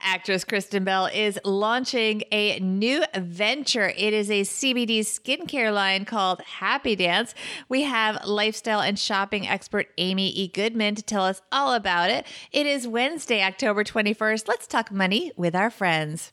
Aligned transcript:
Actress 0.00 0.44
Kristen 0.44 0.84
Bell 0.84 1.06
is 1.06 1.38
launching 1.44 2.22
a 2.30 2.58
new 2.60 3.04
venture. 3.16 3.88
It 3.96 4.12
is 4.12 4.30
a 4.30 4.42
CBD 4.42 5.00
skincare 5.00 5.72
line 5.72 6.04
called 6.04 6.40
Happy 6.42 6.94
Dance. 6.94 7.34
We 7.68 7.82
have 7.82 8.24
lifestyle 8.24 8.80
and 8.80 8.98
shopping 8.98 9.48
expert 9.48 9.88
Amy 9.98 10.28
E. 10.28 10.48
Goodman 10.48 10.94
to 10.96 11.02
tell 11.02 11.24
us 11.24 11.42
all 11.50 11.74
about 11.74 12.10
it. 12.10 12.26
It 12.52 12.66
is 12.66 12.86
Wednesday, 12.86 13.42
October 13.42 13.84
21st. 13.84 14.48
Let's 14.48 14.66
talk 14.66 14.92
money 14.92 15.32
with 15.36 15.54
our 15.54 15.70
friends. 15.70 16.32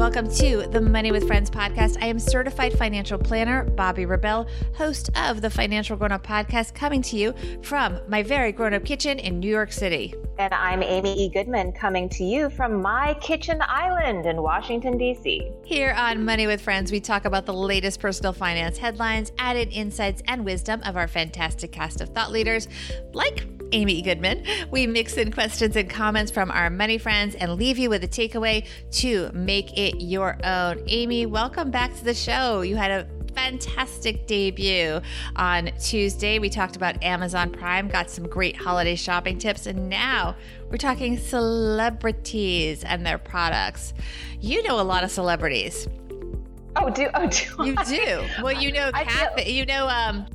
Welcome 0.00 0.30
to 0.36 0.66
the 0.66 0.80
Money 0.80 1.12
with 1.12 1.26
Friends 1.26 1.50
podcast. 1.50 2.02
I 2.02 2.06
am 2.06 2.18
certified 2.18 2.72
financial 2.72 3.18
planner 3.18 3.64
Bobby 3.64 4.06
Rebell, 4.06 4.48
host 4.74 5.10
of 5.14 5.42
the 5.42 5.50
Financial 5.50 5.94
Grown 5.94 6.10
Up 6.10 6.26
podcast, 6.26 6.72
coming 6.72 7.02
to 7.02 7.18
you 7.18 7.34
from 7.60 8.00
my 8.08 8.22
very 8.22 8.50
grown 8.50 8.72
up 8.72 8.82
kitchen 8.82 9.18
in 9.18 9.38
New 9.38 9.50
York 9.50 9.70
City. 9.70 10.14
And 10.38 10.54
I'm 10.54 10.82
Amy 10.82 11.26
E. 11.26 11.28
Goodman, 11.28 11.72
coming 11.72 12.08
to 12.08 12.24
you 12.24 12.48
from 12.48 12.80
my 12.80 13.12
kitchen 13.20 13.60
island 13.60 14.24
in 14.24 14.40
Washington, 14.40 14.96
D.C. 14.96 15.52
Here 15.66 15.92
on 15.92 16.24
Money 16.24 16.46
with 16.46 16.62
Friends, 16.62 16.90
we 16.90 16.98
talk 16.98 17.26
about 17.26 17.44
the 17.44 17.52
latest 17.52 18.00
personal 18.00 18.32
finance 18.32 18.78
headlines, 18.78 19.32
added 19.36 19.68
insights, 19.70 20.22
and 20.26 20.46
wisdom 20.46 20.80
of 20.86 20.96
our 20.96 21.08
fantastic 21.08 21.72
cast 21.72 22.00
of 22.00 22.08
thought 22.08 22.32
leaders 22.32 22.68
like 23.12 23.46
Amy 23.72 24.02
Goodman. 24.02 24.44
We 24.70 24.86
mix 24.86 25.16
in 25.16 25.32
questions 25.32 25.76
and 25.76 25.88
comments 25.88 26.30
from 26.30 26.50
our 26.50 26.70
money 26.70 26.98
friends 26.98 27.34
and 27.34 27.54
leave 27.54 27.78
you 27.78 27.88
with 27.90 28.04
a 28.04 28.08
takeaway 28.08 28.66
to 28.92 29.30
make 29.32 29.76
it 29.78 30.00
your 30.02 30.38
own. 30.44 30.82
Amy, 30.86 31.26
welcome 31.26 31.70
back 31.70 31.94
to 31.96 32.04
the 32.04 32.14
show. 32.14 32.62
You 32.62 32.76
had 32.76 32.90
a 32.90 33.06
fantastic 33.34 34.26
debut 34.26 35.00
on 35.36 35.70
Tuesday. 35.80 36.38
We 36.38 36.50
talked 36.50 36.76
about 36.76 37.02
Amazon 37.02 37.50
Prime, 37.50 37.88
got 37.88 38.10
some 38.10 38.26
great 38.26 38.56
holiday 38.56 38.96
shopping 38.96 39.38
tips, 39.38 39.66
and 39.66 39.88
now 39.88 40.34
we're 40.68 40.76
talking 40.76 41.16
celebrities 41.16 42.84
and 42.84 43.06
their 43.06 43.18
products. 43.18 43.94
You 44.40 44.62
know 44.62 44.80
a 44.80 44.82
lot 44.82 45.04
of 45.04 45.10
celebrities. 45.10 45.88
Oh, 46.76 46.90
do 46.90 47.08
oh 47.14 47.26
do 47.28 47.64
you 47.64 47.74
I? 47.76 47.84
do? 47.84 48.42
Well, 48.42 48.52
you 48.52 48.72
know, 48.72 48.90
Kath, 48.92 49.34
feel- 49.36 49.46
you 49.46 49.66
know, 49.66 49.88
um, 49.88 50.26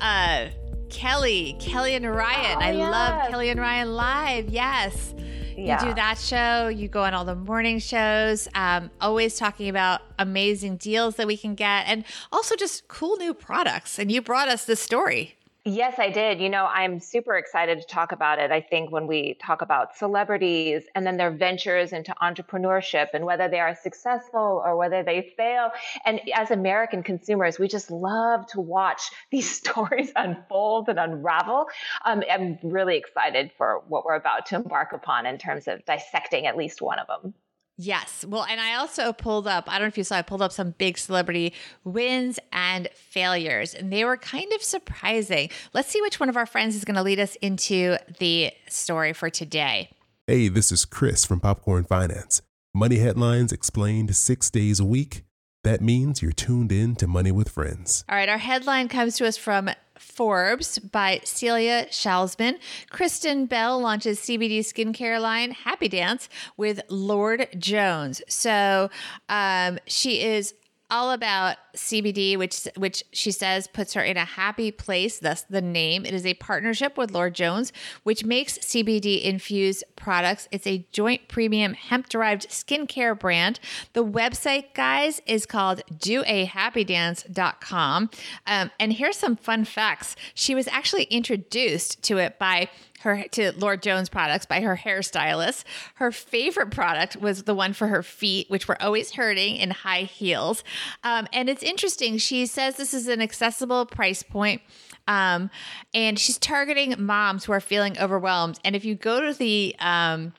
uh 0.00 0.46
Kelly, 0.94 1.56
Kelly 1.58 1.94
and 1.94 2.06
Ryan. 2.08 2.56
Oh, 2.56 2.64
I 2.64 2.70
yes. 2.72 2.90
love 2.90 3.30
Kelly 3.30 3.50
and 3.50 3.58
Ryan 3.60 3.94
live. 3.94 4.48
Yes. 4.48 5.14
Yeah. 5.56 5.82
You 5.82 5.88
do 5.88 5.94
that 5.94 6.18
show, 6.18 6.68
you 6.68 6.88
go 6.88 7.02
on 7.02 7.14
all 7.14 7.24
the 7.24 7.34
morning 7.34 7.78
shows, 7.78 8.48
um, 8.54 8.90
always 9.00 9.36
talking 9.36 9.68
about 9.68 10.02
amazing 10.18 10.76
deals 10.76 11.16
that 11.16 11.26
we 11.26 11.36
can 11.36 11.54
get 11.54 11.86
and 11.86 12.04
also 12.32 12.56
just 12.56 12.88
cool 12.88 13.16
new 13.16 13.34
products. 13.34 13.98
And 13.98 14.10
you 14.10 14.22
brought 14.22 14.48
us 14.48 14.64
this 14.64 14.80
story. 14.80 15.36
Yes, 15.66 15.98
I 15.98 16.10
did. 16.10 16.42
You 16.42 16.50
know, 16.50 16.66
I'm 16.66 17.00
super 17.00 17.36
excited 17.36 17.80
to 17.80 17.86
talk 17.86 18.12
about 18.12 18.38
it. 18.38 18.50
I 18.50 18.60
think 18.60 18.90
when 18.92 19.06
we 19.06 19.32
talk 19.40 19.62
about 19.62 19.96
celebrities 19.96 20.84
and 20.94 21.06
then 21.06 21.16
their 21.16 21.30
ventures 21.30 21.94
into 21.94 22.14
entrepreneurship 22.22 23.08
and 23.14 23.24
whether 23.24 23.48
they 23.48 23.60
are 23.60 23.74
successful 23.74 24.62
or 24.62 24.76
whether 24.76 25.02
they 25.02 25.32
fail. 25.38 25.70
And 26.04 26.20
as 26.34 26.50
American 26.50 27.02
consumers, 27.02 27.58
we 27.58 27.66
just 27.66 27.90
love 27.90 28.46
to 28.48 28.60
watch 28.60 29.10
these 29.30 29.50
stories 29.50 30.12
unfold 30.16 30.90
and 30.90 30.98
unravel. 30.98 31.66
Um, 32.04 32.22
I'm 32.30 32.58
really 32.62 32.98
excited 32.98 33.50
for 33.56 33.82
what 33.88 34.04
we're 34.04 34.16
about 34.16 34.44
to 34.46 34.56
embark 34.56 34.92
upon 34.92 35.24
in 35.24 35.38
terms 35.38 35.66
of 35.66 35.82
dissecting 35.86 36.46
at 36.46 36.58
least 36.58 36.82
one 36.82 36.98
of 36.98 37.06
them. 37.06 37.32
Yes. 37.76 38.24
Well, 38.26 38.44
and 38.44 38.60
I 38.60 38.76
also 38.76 39.12
pulled 39.12 39.48
up, 39.48 39.64
I 39.68 39.72
don't 39.72 39.82
know 39.82 39.88
if 39.88 39.98
you 39.98 40.04
saw, 40.04 40.16
I 40.16 40.22
pulled 40.22 40.42
up 40.42 40.52
some 40.52 40.70
big 40.78 40.96
celebrity 40.96 41.52
wins 41.82 42.38
and 42.52 42.88
failures, 42.94 43.74
and 43.74 43.92
they 43.92 44.04
were 44.04 44.16
kind 44.16 44.52
of 44.52 44.62
surprising. 44.62 45.50
Let's 45.72 45.88
see 45.88 46.00
which 46.00 46.20
one 46.20 46.28
of 46.28 46.36
our 46.36 46.46
friends 46.46 46.76
is 46.76 46.84
going 46.84 46.94
to 46.96 47.02
lead 47.02 47.18
us 47.18 47.36
into 47.36 47.96
the 48.20 48.52
story 48.68 49.12
for 49.12 49.28
today. 49.28 49.90
Hey, 50.26 50.48
this 50.48 50.70
is 50.70 50.84
Chris 50.84 51.24
from 51.24 51.40
Popcorn 51.40 51.84
Finance. 51.84 52.42
Money 52.72 52.98
headlines 52.98 53.52
explained 53.52 54.14
six 54.16 54.50
days 54.50 54.80
a 54.80 54.84
week. 54.84 55.24
That 55.64 55.80
means 55.80 56.22
you're 56.22 56.32
tuned 56.32 56.70
in 56.70 56.94
to 56.96 57.06
Money 57.06 57.32
with 57.32 57.48
Friends. 57.48 58.04
All 58.08 58.16
right, 58.16 58.28
our 58.28 58.38
headline 58.38 58.88
comes 58.88 59.16
to 59.16 59.26
us 59.26 59.36
from 59.36 59.70
Forbes 59.98 60.78
by 60.78 61.20
Celia 61.24 61.86
Shatzman. 61.86 62.58
Kristen 62.90 63.46
Bell 63.46 63.80
launches 63.80 64.20
CBD 64.20 64.60
skincare 64.60 65.20
line 65.20 65.52
Happy 65.52 65.88
Dance 65.88 66.28
with 66.56 66.80
Lord 66.88 67.48
Jones. 67.58 68.22
So 68.28 68.90
um, 69.28 69.78
she 69.86 70.22
is 70.22 70.54
all 70.90 71.12
about 71.12 71.56
CBD, 71.76 72.36
which 72.36 72.66
which 72.76 73.04
she 73.12 73.30
says 73.30 73.66
puts 73.66 73.94
her 73.94 74.02
in 74.02 74.16
a 74.16 74.24
happy 74.24 74.70
place. 74.70 75.18
Thus, 75.18 75.42
the 75.42 75.62
name. 75.62 76.06
It 76.06 76.14
is 76.14 76.26
a 76.26 76.34
partnership 76.34 76.98
with 76.98 77.10
Lord 77.10 77.34
Jones, 77.34 77.72
which 78.02 78.24
makes 78.24 78.58
CBD 78.58 79.22
infused 79.22 79.84
products. 79.96 80.48
It's 80.50 80.66
a 80.66 80.86
joint 80.92 81.28
premium 81.28 81.74
hemp 81.74 82.08
derived 82.08 82.48
skincare 82.48 83.18
brand. 83.18 83.60
The 83.92 84.04
website, 84.04 84.74
guys, 84.74 85.20
is 85.26 85.46
called 85.46 85.82
doahappydance.com. 85.92 88.10
Um, 88.46 88.70
and 88.78 88.92
here's 88.92 89.16
some 89.16 89.36
fun 89.36 89.64
facts. 89.64 90.16
She 90.34 90.54
was 90.54 90.68
actually 90.68 91.04
introduced 91.04 92.02
to 92.04 92.18
it 92.18 92.38
by 92.38 92.68
her 93.04 93.24
to 93.32 93.52
Lord 93.52 93.82
Jones 93.82 94.08
products 94.08 94.44
by 94.44 94.60
her 94.60 94.76
hairstylist. 94.76 95.64
Her 95.94 96.12
favorite 96.12 96.70
product 96.70 97.16
was 97.16 97.44
the 97.44 97.54
one 97.54 97.72
for 97.72 97.86
her 97.88 98.02
feet, 98.02 98.50
which 98.50 98.68
were 98.68 98.80
always 98.82 99.12
hurting 99.12 99.56
in 99.56 99.70
high 99.70 100.02
heels. 100.02 100.64
Um, 101.04 101.26
and 101.32 101.48
it's 101.48 101.62
interesting. 101.62 102.18
She 102.18 102.44
says 102.46 102.76
this 102.76 102.92
is 102.92 103.08
an 103.08 103.22
accessible 103.22 103.86
price 103.86 104.22
point. 104.22 104.60
Um, 105.06 105.50
and 105.92 106.18
she's 106.18 106.38
targeting 106.38 106.94
moms 106.98 107.44
who 107.44 107.52
are 107.52 107.60
feeling 107.60 107.98
overwhelmed. 107.98 108.58
And 108.64 108.74
if 108.74 108.84
you 108.84 108.94
go 108.94 109.20
to 109.20 109.34
the 109.34 109.76
um, 109.78 110.32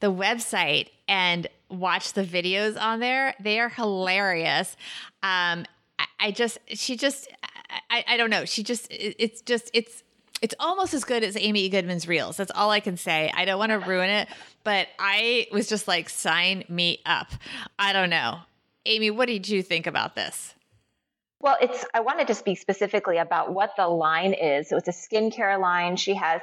the 0.00 0.12
website 0.12 0.88
and 1.08 1.46
watch 1.70 2.12
the 2.12 2.24
videos 2.24 2.80
on 2.80 3.00
there, 3.00 3.34
they 3.40 3.60
are 3.60 3.68
hilarious. 3.68 4.76
Um, 5.22 5.64
I, 5.98 6.06
I 6.20 6.30
just, 6.30 6.58
she 6.68 6.96
just, 6.96 7.28
I, 7.90 8.04
I 8.06 8.16
don't 8.16 8.30
know. 8.30 8.44
She 8.44 8.62
just, 8.62 8.86
it's 8.90 9.40
just, 9.40 9.70
it's 9.72 10.02
it's 10.42 10.54
almost 10.60 10.94
as 10.94 11.04
good 11.04 11.24
as 11.24 11.36
Amy 11.36 11.68
Goodman's 11.68 12.06
reels. 12.06 12.36
That's 12.36 12.52
all 12.54 12.70
I 12.70 12.80
can 12.80 12.96
say. 12.96 13.30
I 13.34 13.44
don't 13.44 13.58
want 13.58 13.70
to 13.70 13.78
ruin 13.78 14.10
it, 14.10 14.28
but 14.64 14.88
I 14.98 15.46
was 15.50 15.68
just 15.68 15.88
like, 15.88 16.08
sign 16.08 16.64
me 16.68 17.00
up. 17.06 17.28
I 17.78 17.92
don't 17.92 18.10
know. 18.10 18.40
Amy, 18.84 19.10
what 19.10 19.26
did 19.26 19.48
you 19.48 19.62
think 19.62 19.86
about 19.86 20.14
this? 20.14 20.54
Well, 21.40 21.56
it's 21.60 21.84
I 21.94 22.00
wanted 22.00 22.28
to 22.28 22.34
speak 22.34 22.58
specifically 22.58 23.18
about 23.18 23.52
what 23.52 23.72
the 23.76 23.86
line 23.86 24.32
is. 24.32 24.68
So 24.68 24.76
it's 24.76 24.88
a 24.88 24.92
skincare 24.92 25.60
line. 25.60 25.96
She 25.96 26.14
has 26.14 26.40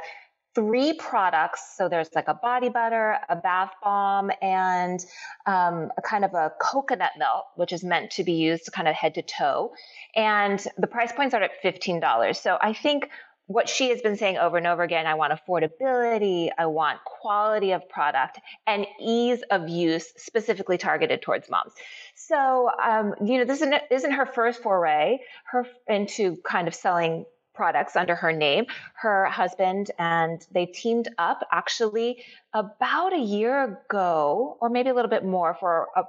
three 0.55 0.93
products. 0.93 1.75
So 1.77 1.89
there's 1.89 2.09
like 2.13 2.27
a 2.27 2.33
body 2.33 2.69
butter, 2.69 3.17
a 3.27 3.35
bath 3.35 3.71
bomb, 3.83 4.31
and 4.41 5.03
um, 5.45 5.91
a 5.97 6.01
kind 6.01 6.23
of 6.23 6.33
a 6.33 6.51
coconut 6.61 7.11
milk, 7.17 7.45
which 7.55 7.73
is 7.73 7.83
meant 7.83 8.11
to 8.11 8.23
be 8.23 8.33
used 8.33 8.71
kind 8.71 8.87
of 8.87 8.95
head 8.95 9.15
to 9.15 9.23
toe. 9.23 9.73
And 10.15 10.63
the 10.77 10.87
price 10.87 11.11
points 11.11 11.33
are 11.33 11.41
at 11.41 11.51
$15. 11.63 12.35
So 12.35 12.57
I 12.61 12.73
think 12.73 13.09
what 13.47 13.67
she 13.67 13.89
has 13.89 14.01
been 14.01 14.15
saying 14.15 14.37
over 14.37 14.57
and 14.57 14.67
over 14.67 14.83
again 14.83 15.05
I 15.05 15.15
want 15.15 15.33
affordability, 15.33 16.49
I 16.57 16.65
want 16.67 16.99
quality 17.05 17.71
of 17.71 17.87
product, 17.89 18.39
and 18.65 18.85
ease 19.01 19.43
of 19.51 19.69
use 19.69 20.11
specifically 20.17 20.77
targeted 20.77 21.21
towards 21.21 21.49
moms. 21.49 21.73
So, 22.15 22.69
um, 22.83 23.13
you 23.25 23.39
know, 23.39 23.45
this 23.45 23.57
isn't, 23.57 23.75
isn't 23.91 24.11
her 24.11 24.25
first 24.25 24.61
foray 24.61 25.19
her 25.51 25.65
into 25.87 26.37
kind 26.45 26.67
of 26.67 26.75
selling 26.75 27.25
products 27.53 27.95
under 27.95 28.15
her 28.15 28.31
name. 28.31 28.65
Her 28.95 29.25
husband 29.25 29.91
and 29.99 30.45
they 30.51 30.65
teamed 30.65 31.09
up 31.17 31.47
actually 31.51 32.23
about 32.53 33.13
a 33.13 33.19
year 33.19 33.63
ago, 33.63 34.57
or 34.61 34.69
maybe 34.69 34.89
a 34.89 34.93
little 34.93 35.09
bit 35.09 35.25
more, 35.25 35.55
for 35.59 35.87
a, 35.95 36.03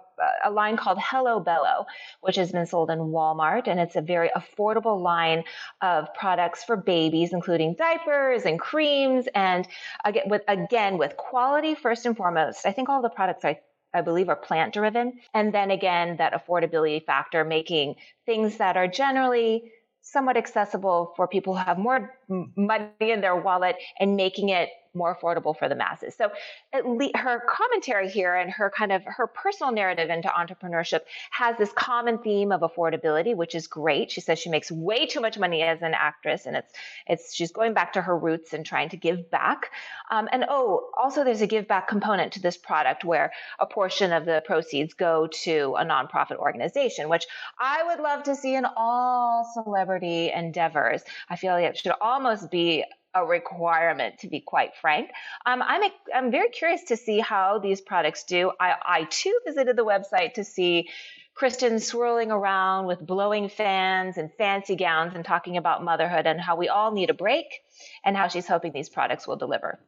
a, 0.45 0.51
line 0.51 0.77
called 0.77 0.99
Hello 1.01 1.41
Bello, 1.41 1.87
which 2.21 2.37
has 2.37 2.53
been 2.53 2.67
sold 2.67 2.91
in 2.91 2.99
Walmart. 2.99 3.67
And 3.67 3.81
it's 3.81 3.97
a 3.97 4.03
very 4.03 4.31
affordable 4.37 5.01
line 5.01 5.45
of 5.81 6.13
products 6.15 6.63
for 6.63 6.77
babies, 6.77 7.33
including 7.33 7.75
diapers 7.75 8.43
and 8.43 8.61
creams. 8.61 9.27
And 9.35 9.67
again, 10.05 10.25
with, 10.27 10.43
again, 10.49 10.99
with 10.99 11.17
quality 11.17 11.75
first 11.75 12.05
and 12.05 12.17
foremost. 12.17 12.67
I 12.67 12.73
think 12.73 12.89
all 12.89 13.03
the 13.03 13.09
products 13.09 13.45
are 13.45 13.57
I 13.95 14.01
believe 14.01 14.29
are 14.29 14.37
plant 14.37 14.75
driven. 14.75 15.21
And 15.33 15.55
then 15.55 15.71
again, 15.71 16.17
that 16.17 16.33
affordability 16.33 17.07
factor, 17.07 17.45
making 17.45 17.95
things 18.27 18.57
that 18.57 18.77
are 18.77 18.89
generally 18.89 19.71
somewhat 20.05 20.37
accessible 20.37 21.13
for 21.17 21.27
people 21.27 21.57
who 21.57 21.65
have 21.65 21.79
more 21.79 22.15
money 22.57 22.91
in 23.01 23.21
their 23.21 23.37
wallet 23.37 23.77
and 23.99 24.17
making 24.17 24.51
it 24.51 24.69
more 24.95 25.15
affordable 25.15 25.57
for 25.57 25.69
the 25.69 25.75
masses. 25.75 26.15
So 26.15 26.31
her 26.73 27.43
commentary 27.49 28.09
here 28.09 28.35
and 28.35 28.51
her 28.51 28.71
kind 28.71 28.93
of 28.93 29.03
her 29.05 29.27
personal 29.27 29.73
narrative 29.73 30.11
into 30.11 30.29
entrepreneurship 30.29 31.01
has 31.31 31.57
this 31.57 31.73
common 31.73 32.19
theme 32.19 32.53
of 32.53 32.61
affordability, 32.61 33.35
which 33.35 33.55
is 33.55 33.67
great. 33.67 34.11
She 34.11 34.21
says 34.21 34.39
she 34.39 34.51
makes 34.51 34.71
way 34.71 35.07
too 35.07 35.21
much 35.21 35.39
money 35.39 35.63
as 35.63 35.83
an 35.83 35.95
actress, 35.95 36.47
and 36.47 36.57
it's 36.57 36.73
it's 37.07 37.35
she's 37.35 37.53
going 37.53 37.75
back 37.75 37.95
to 37.95 38.03
her 38.03 38.17
roots 38.17 38.53
and 38.53 38.65
trying 38.65 38.89
to 38.91 38.97
give 38.97 39.31
back. 39.31 39.71
Um, 40.11 40.29
and 40.33 40.45
oh, 40.49 40.91
also 40.97 41.25
there's 41.25 41.43
a 41.43 41.47
give 41.47 41.67
back 41.67 41.89
component 41.89 42.33
to 42.35 42.41
this 42.41 42.57
product 42.57 43.05
where 43.05 43.33
a 43.59 43.67
portion 43.67 44.13
of 44.13 44.25
the 44.25 44.43
proceeds 44.47 44.95
go 44.95 45.27
to 45.45 45.75
a 45.79 45.85
nonprofit 45.85 46.37
organization, 46.37 47.09
which 47.09 47.27
I 47.59 47.85
would 47.85 48.01
love 48.01 48.25
to 48.25 48.37
see 48.37 48.55
in 48.55 48.67
all 48.77 49.51
celebrity 49.55 50.31
endeavors. 50.33 51.03
I 51.29 51.37
feel 51.37 51.55
like 51.55 51.65
it 51.65 51.79
should 51.79 51.93
almost 52.01 52.51
be 52.51 52.85
a 53.15 53.25
requirement, 53.25 54.19
to 54.21 54.29
be 54.29 54.41
quite 54.41 54.75
frank. 54.81 55.11
Um, 55.47 55.63
I'm, 55.63 55.83
I'm 56.15 56.31
very 56.31 56.51
curious 56.51 56.85
to 56.85 56.97
see 56.97 57.21
how 57.21 57.59
these 57.59 57.81
products 57.81 58.25
do. 58.25 58.53
I, 58.61 58.75
I 58.85 59.05
too 59.05 59.39
visited 59.47 59.77
the 59.77 59.85
website 59.85 60.35
to 60.35 60.45
see 60.45 60.89
Kristen 61.35 61.81
swirling 61.81 62.31
around 62.31 62.87
with 62.87 63.05
blowing 63.05 63.49
fans 63.49 64.19
and 64.19 64.33
fancy 64.35 64.77
gowns 64.77 65.15
and 65.15 65.25
talking 65.25 65.57
about 65.57 65.83
motherhood 65.83 66.27
and 66.27 66.41
how 66.41 66.57
we 66.57 66.69
all 66.69 66.93
need 66.93 67.11
a 67.11 67.15
break 67.15 67.47
and 68.05 68.17
how 68.17 68.29
she's 68.29 68.47
hoping 68.47 68.73
these 68.73 68.89
products 68.89 69.27
will 69.27 69.37
deliver. 69.37 69.81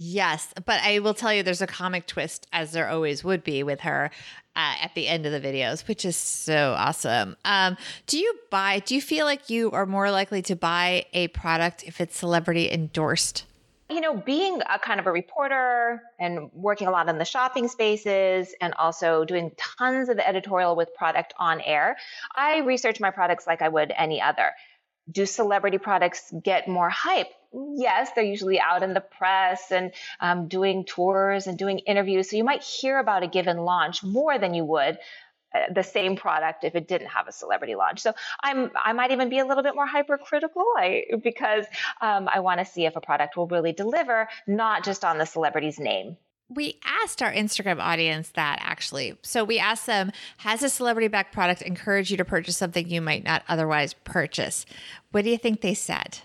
Yes, 0.00 0.54
but 0.64 0.80
I 0.82 1.00
will 1.00 1.12
tell 1.12 1.34
you 1.34 1.42
there's 1.42 1.60
a 1.60 1.66
comic 1.66 2.06
twist, 2.06 2.46
as 2.52 2.70
there 2.70 2.88
always 2.88 3.24
would 3.24 3.42
be 3.42 3.64
with 3.64 3.80
her 3.80 4.12
uh, 4.54 4.74
at 4.80 4.94
the 4.94 5.08
end 5.08 5.26
of 5.26 5.32
the 5.32 5.40
videos, 5.40 5.86
which 5.88 6.04
is 6.04 6.16
so 6.16 6.74
awesome. 6.78 7.36
Um, 7.44 7.76
do 8.06 8.16
you 8.16 8.32
buy, 8.48 8.78
do 8.78 8.94
you 8.94 9.02
feel 9.02 9.26
like 9.26 9.50
you 9.50 9.72
are 9.72 9.86
more 9.86 10.12
likely 10.12 10.40
to 10.42 10.54
buy 10.54 11.06
a 11.12 11.28
product 11.28 11.82
if 11.82 12.00
it's 12.00 12.16
celebrity 12.16 12.70
endorsed? 12.70 13.44
You 13.90 14.00
know, 14.00 14.16
being 14.16 14.60
a 14.70 14.78
kind 14.78 15.00
of 15.00 15.06
a 15.06 15.12
reporter 15.12 16.02
and 16.20 16.50
working 16.52 16.86
a 16.86 16.90
lot 16.90 17.08
in 17.08 17.18
the 17.18 17.24
shopping 17.24 17.66
spaces 17.66 18.54
and 18.60 18.74
also 18.74 19.24
doing 19.24 19.50
tons 19.56 20.08
of 20.10 20.18
editorial 20.18 20.76
with 20.76 20.94
product 20.94 21.34
on 21.38 21.60
air, 21.62 21.96
I 22.36 22.58
research 22.58 23.00
my 23.00 23.10
products 23.10 23.46
like 23.46 23.62
I 23.62 23.68
would 23.68 23.92
any 23.96 24.20
other. 24.20 24.52
Do 25.10 25.26
celebrity 25.26 25.78
products 25.78 26.32
get 26.42 26.68
more 26.68 26.90
hype? 26.90 27.28
yes, 27.52 28.10
they're 28.14 28.24
usually 28.24 28.60
out 28.60 28.82
in 28.82 28.94
the 28.94 29.00
press 29.00 29.70
and 29.72 29.92
um, 30.20 30.48
doing 30.48 30.84
tours 30.84 31.46
and 31.46 31.58
doing 31.58 31.78
interviews. 31.80 32.30
So 32.30 32.36
you 32.36 32.44
might 32.44 32.62
hear 32.62 32.98
about 32.98 33.22
a 33.22 33.26
given 33.26 33.58
launch 33.58 34.02
more 34.02 34.38
than 34.38 34.54
you 34.54 34.64
would 34.64 34.98
uh, 35.54 35.72
the 35.72 35.82
same 35.82 36.16
product 36.16 36.64
if 36.64 36.74
it 36.74 36.86
didn't 36.86 37.08
have 37.08 37.26
a 37.26 37.32
celebrity 37.32 37.74
launch. 37.74 38.00
So 38.00 38.12
I'm 38.42 38.70
I 38.76 38.92
might 38.92 39.12
even 39.12 39.30
be 39.30 39.38
a 39.38 39.46
little 39.46 39.62
bit 39.62 39.74
more 39.74 39.86
hypercritical 39.86 40.64
I, 40.76 41.04
because 41.22 41.64
um, 42.00 42.28
I 42.32 42.40
want 42.40 42.60
to 42.60 42.66
see 42.66 42.84
if 42.84 42.96
a 42.96 43.00
product 43.00 43.36
will 43.36 43.46
really 43.46 43.72
deliver, 43.72 44.28
not 44.46 44.84
just 44.84 45.04
on 45.04 45.18
the 45.18 45.26
celebrity's 45.26 45.78
name. 45.78 46.18
We 46.50 46.80
asked 46.84 47.22
our 47.22 47.32
Instagram 47.32 47.78
audience 47.78 48.30
that 48.30 48.58
actually. 48.62 49.18
So 49.22 49.44
we 49.44 49.58
asked 49.58 49.86
them, 49.86 50.12
has 50.38 50.62
a 50.62 50.70
celebrity 50.70 51.08
backed 51.08 51.32
product 51.32 51.62
encouraged 51.62 52.10
you 52.10 52.16
to 52.16 52.24
purchase 52.24 52.56
something 52.56 52.88
you 52.88 53.02
might 53.02 53.24
not 53.24 53.42
otherwise 53.48 53.94
purchase? 54.04 54.64
What 55.10 55.24
do 55.24 55.30
you 55.30 55.38
think 55.38 55.60
they 55.60 55.74
said? 55.74 56.20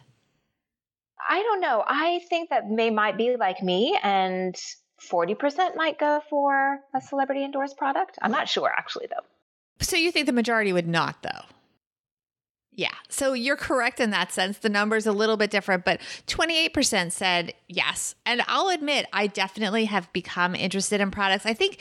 I 1.29 1.41
don't 1.41 1.61
know. 1.61 1.83
I 1.85 2.21
think 2.29 2.49
that 2.49 2.63
they 2.75 2.89
might 2.89 3.17
be 3.17 3.35
like 3.37 3.61
me 3.61 3.97
and 4.01 4.55
40% 5.09 5.75
might 5.75 5.99
go 5.99 6.21
for 6.29 6.79
a 6.93 7.01
celebrity 7.01 7.43
endorsed 7.43 7.77
product. 7.77 8.17
I'm 8.21 8.31
not 8.31 8.47
sure 8.47 8.69
actually 8.69 9.07
though. 9.09 9.25
So 9.79 9.97
you 9.97 10.11
think 10.11 10.27
the 10.27 10.33
majority 10.33 10.71
would 10.71 10.87
not 10.87 11.21
though? 11.23 11.41
Yeah. 12.75 12.93
So 13.07 13.33
you're 13.33 13.55
correct 13.55 13.99
in 13.99 14.09
that 14.11 14.31
sense. 14.31 14.57
The 14.57 14.69
number's 14.69 15.05
a 15.05 15.11
little 15.11 15.37
bit 15.37 15.51
different, 15.51 15.85
but 15.85 16.01
28% 16.27 17.11
said 17.11 17.53
yes. 17.67 18.15
And 18.25 18.41
I'll 18.47 18.69
admit, 18.69 19.05
I 19.13 19.27
definitely 19.27 19.85
have 19.85 20.11
become 20.11 20.55
interested 20.55 20.99
in 20.99 21.11
products. 21.11 21.45
I 21.45 21.53
think 21.53 21.79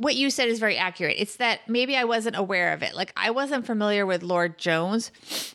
what 0.00 0.16
you 0.16 0.30
said 0.30 0.48
is 0.48 0.58
very 0.58 0.78
accurate. 0.78 1.16
It's 1.18 1.36
that 1.36 1.60
maybe 1.68 1.94
I 1.94 2.04
wasn't 2.04 2.36
aware 2.36 2.72
of 2.72 2.82
it. 2.82 2.94
Like 2.94 3.12
I 3.18 3.30
wasn't 3.30 3.66
familiar 3.66 4.06
with 4.06 4.22
Lord 4.22 4.56
Jones, 4.56 5.10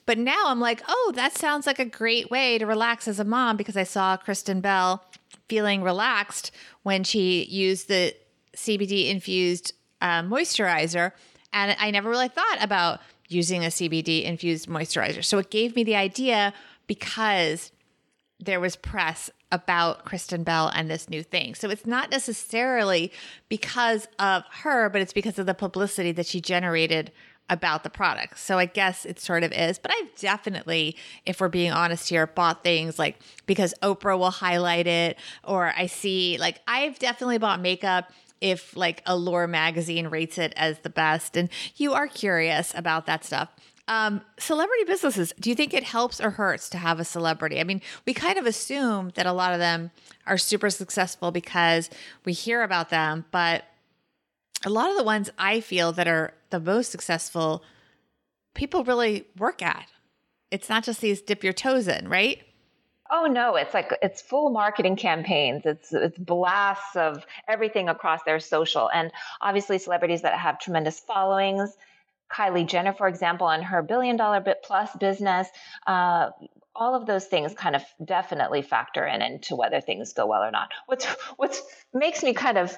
but 0.05 0.19
now 0.19 0.43
I'm 0.45 0.59
like, 0.59 0.83
oh, 0.87 1.13
that 1.15 1.35
sounds 1.35 1.65
like 1.65 1.79
a 1.79 1.85
great 1.85 2.29
way 2.29 2.59
to 2.59 2.67
relax 2.67 3.07
as 3.07 3.19
a 3.19 3.23
mom 3.23 3.57
because 3.57 3.75
I 3.75 3.83
saw 3.83 4.17
Kristen 4.17 4.61
Bell 4.61 5.03
feeling 5.49 5.81
relaxed 5.81 6.51
when 6.83 7.03
she 7.03 7.45
used 7.45 7.87
the 7.87 8.15
CBD 8.55 9.09
infused 9.09 9.73
uh, 9.99 10.21
moisturizer. 10.21 11.11
And 11.51 11.75
I 11.79 11.89
never 11.89 12.09
really 12.09 12.27
thought 12.27 12.57
about 12.61 12.99
using 13.27 13.63
a 13.63 13.69
CBD 13.69 14.23
infused 14.23 14.67
moisturizer. 14.67 15.23
So 15.23 15.37
it 15.37 15.49
gave 15.49 15.75
me 15.75 15.83
the 15.83 15.95
idea 15.95 16.53
because 16.87 17.71
there 18.39 18.59
was 18.59 18.75
press 18.75 19.29
about 19.51 20.05
Kristen 20.05 20.43
Bell 20.43 20.71
and 20.73 20.89
this 20.89 21.09
new 21.09 21.23
thing. 21.23 21.55
So 21.55 21.69
it's 21.69 21.85
not 21.85 22.11
necessarily 22.11 23.11
because 23.49 24.07
of 24.19 24.43
her, 24.61 24.89
but 24.89 25.01
it's 25.01 25.13
because 25.13 25.39
of 25.39 25.45
the 25.45 25.53
publicity 25.53 26.11
that 26.13 26.25
she 26.25 26.41
generated 26.41 27.11
about 27.49 27.83
the 27.83 27.89
product. 27.89 28.39
So 28.39 28.57
I 28.57 28.65
guess 28.65 29.05
it 29.05 29.19
sort 29.19 29.43
of 29.43 29.51
is. 29.51 29.77
But 29.77 29.91
I've 29.91 30.15
definitely, 30.15 30.97
if 31.25 31.39
we're 31.39 31.49
being 31.49 31.71
honest 31.71 32.09
here, 32.09 32.25
bought 32.27 32.63
things 32.63 32.97
like 32.97 33.19
because 33.45 33.73
Oprah 33.83 34.17
will 34.17 34.31
highlight 34.31 34.87
it, 34.87 35.17
or 35.43 35.71
I 35.77 35.85
see 35.85 36.37
like 36.39 36.59
I've 36.67 36.97
definitely 36.99 37.37
bought 37.37 37.59
makeup 37.59 38.11
if 38.41 38.75
like 38.75 39.01
Allure 39.05 39.47
magazine 39.47 40.07
rates 40.07 40.37
it 40.37 40.53
as 40.55 40.79
the 40.79 40.89
best 40.89 41.37
and 41.37 41.49
you 41.75 41.93
are 41.93 42.07
curious 42.07 42.73
about 42.75 43.05
that 43.05 43.23
stuff. 43.23 43.49
Um, 43.87 44.21
celebrity 44.39 44.83
businesses, 44.85 45.31
do 45.39 45.49
you 45.49 45.55
think 45.55 45.73
it 45.73 45.83
helps 45.83 46.19
or 46.19 46.31
hurts 46.31 46.69
to 46.69 46.77
have 46.79 46.99
a 46.99 47.05
celebrity? 47.05 47.59
I 47.59 47.63
mean, 47.63 47.81
we 48.05 48.13
kind 48.13 48.39
of 48.39 48.47
assume 48.47 49.11
that 49.13 49.27
a 49.27 49.31
lot 49.31 49.53
of 49.53 49.59
them 49.59 49.91
are 50.25 50.39
super 50.39 50.71
successful 50.71 51.31
because 51.31 51.89
we 52.25 52.33
hear 52.33 52.63
about 52.63 52.89
them, 52.89 53.25
but 53.29 53.65
a 54.65 54.69
lot 54.69 54.89
of 54.89 54.97
the 54.97 55.03
ones 55.03 55.29
I 55.37 55.59
feel 55.59 55.91
that 55.91 56.07
are 56.07 56.33
the 56.49 56.59
most 56.59 56.91
successful, 56.91 57.63
people 58.55 58.83
really 58.83 59.27
work 59.37 59.61
at. 59.61 59.87
It's 60.49 60.69
not 60.69 60.83
just 60.83 61.01
these 61.01 61.21
dip 61.21 61.43
your 61.43 61.53
toes 61.53 61.87
in, 61.87 62.07
right? 62.07 62.41
Oh 63.09 63.27
no, 63.27 63.55
it's 63.55 63.73
like 63.73 63.93
it's 64.01 64.21
full 64.21 64.49
marketing 64.49 64.95
campaigns. 64.95 65.63
It's 65.65 65.93
it's 65.93 66.17
blasts 66.17 66.95
of 66.95 67.25
everything 67.47 67.89
across 67.89 68.23
their 68.23 68.39
social 68.39 68.89
and 68.89 69.11
obviously 69.41 69.77
celebrities 69.77 70.23
that 70.23 70.39
have 70.39 70.59
tremendous 70.59 70.99
followings 70.99 71.75
Kylie 72.31 72.67
Jenner, 72.67 72.93
for 72.93 73.07
example, 73.07 73.47
on 73.47 73.61
her 73.61 73.81
billion 73.81 74.17
dollar 74.17 74.39
bit 74.39 74.63
plus 74.63 74.89
business. 74.97 75.47
Uh, 75.85 76.31
all 76.75 76.95
of 76.95 77.05
those 77.05 77.25
things 77.25 77.53
kind 77.53 77.75
of 77.75 77.83
definitely 78.03 78.61
factor 78.61 79.05
in 79.05 79.21
into 79.21 79.55
whether 79.55 79.79
things 79.79 80.13
go 80.13 80.25
well 80.25 80.43
or 80.43 80.51
not. 80.51 80.69
What's 80.87 81.05
what 81.37 81.57
makes 81.93 82.23
me 82.23 82.33
kind 82.33 82.57
of 82.57 82.75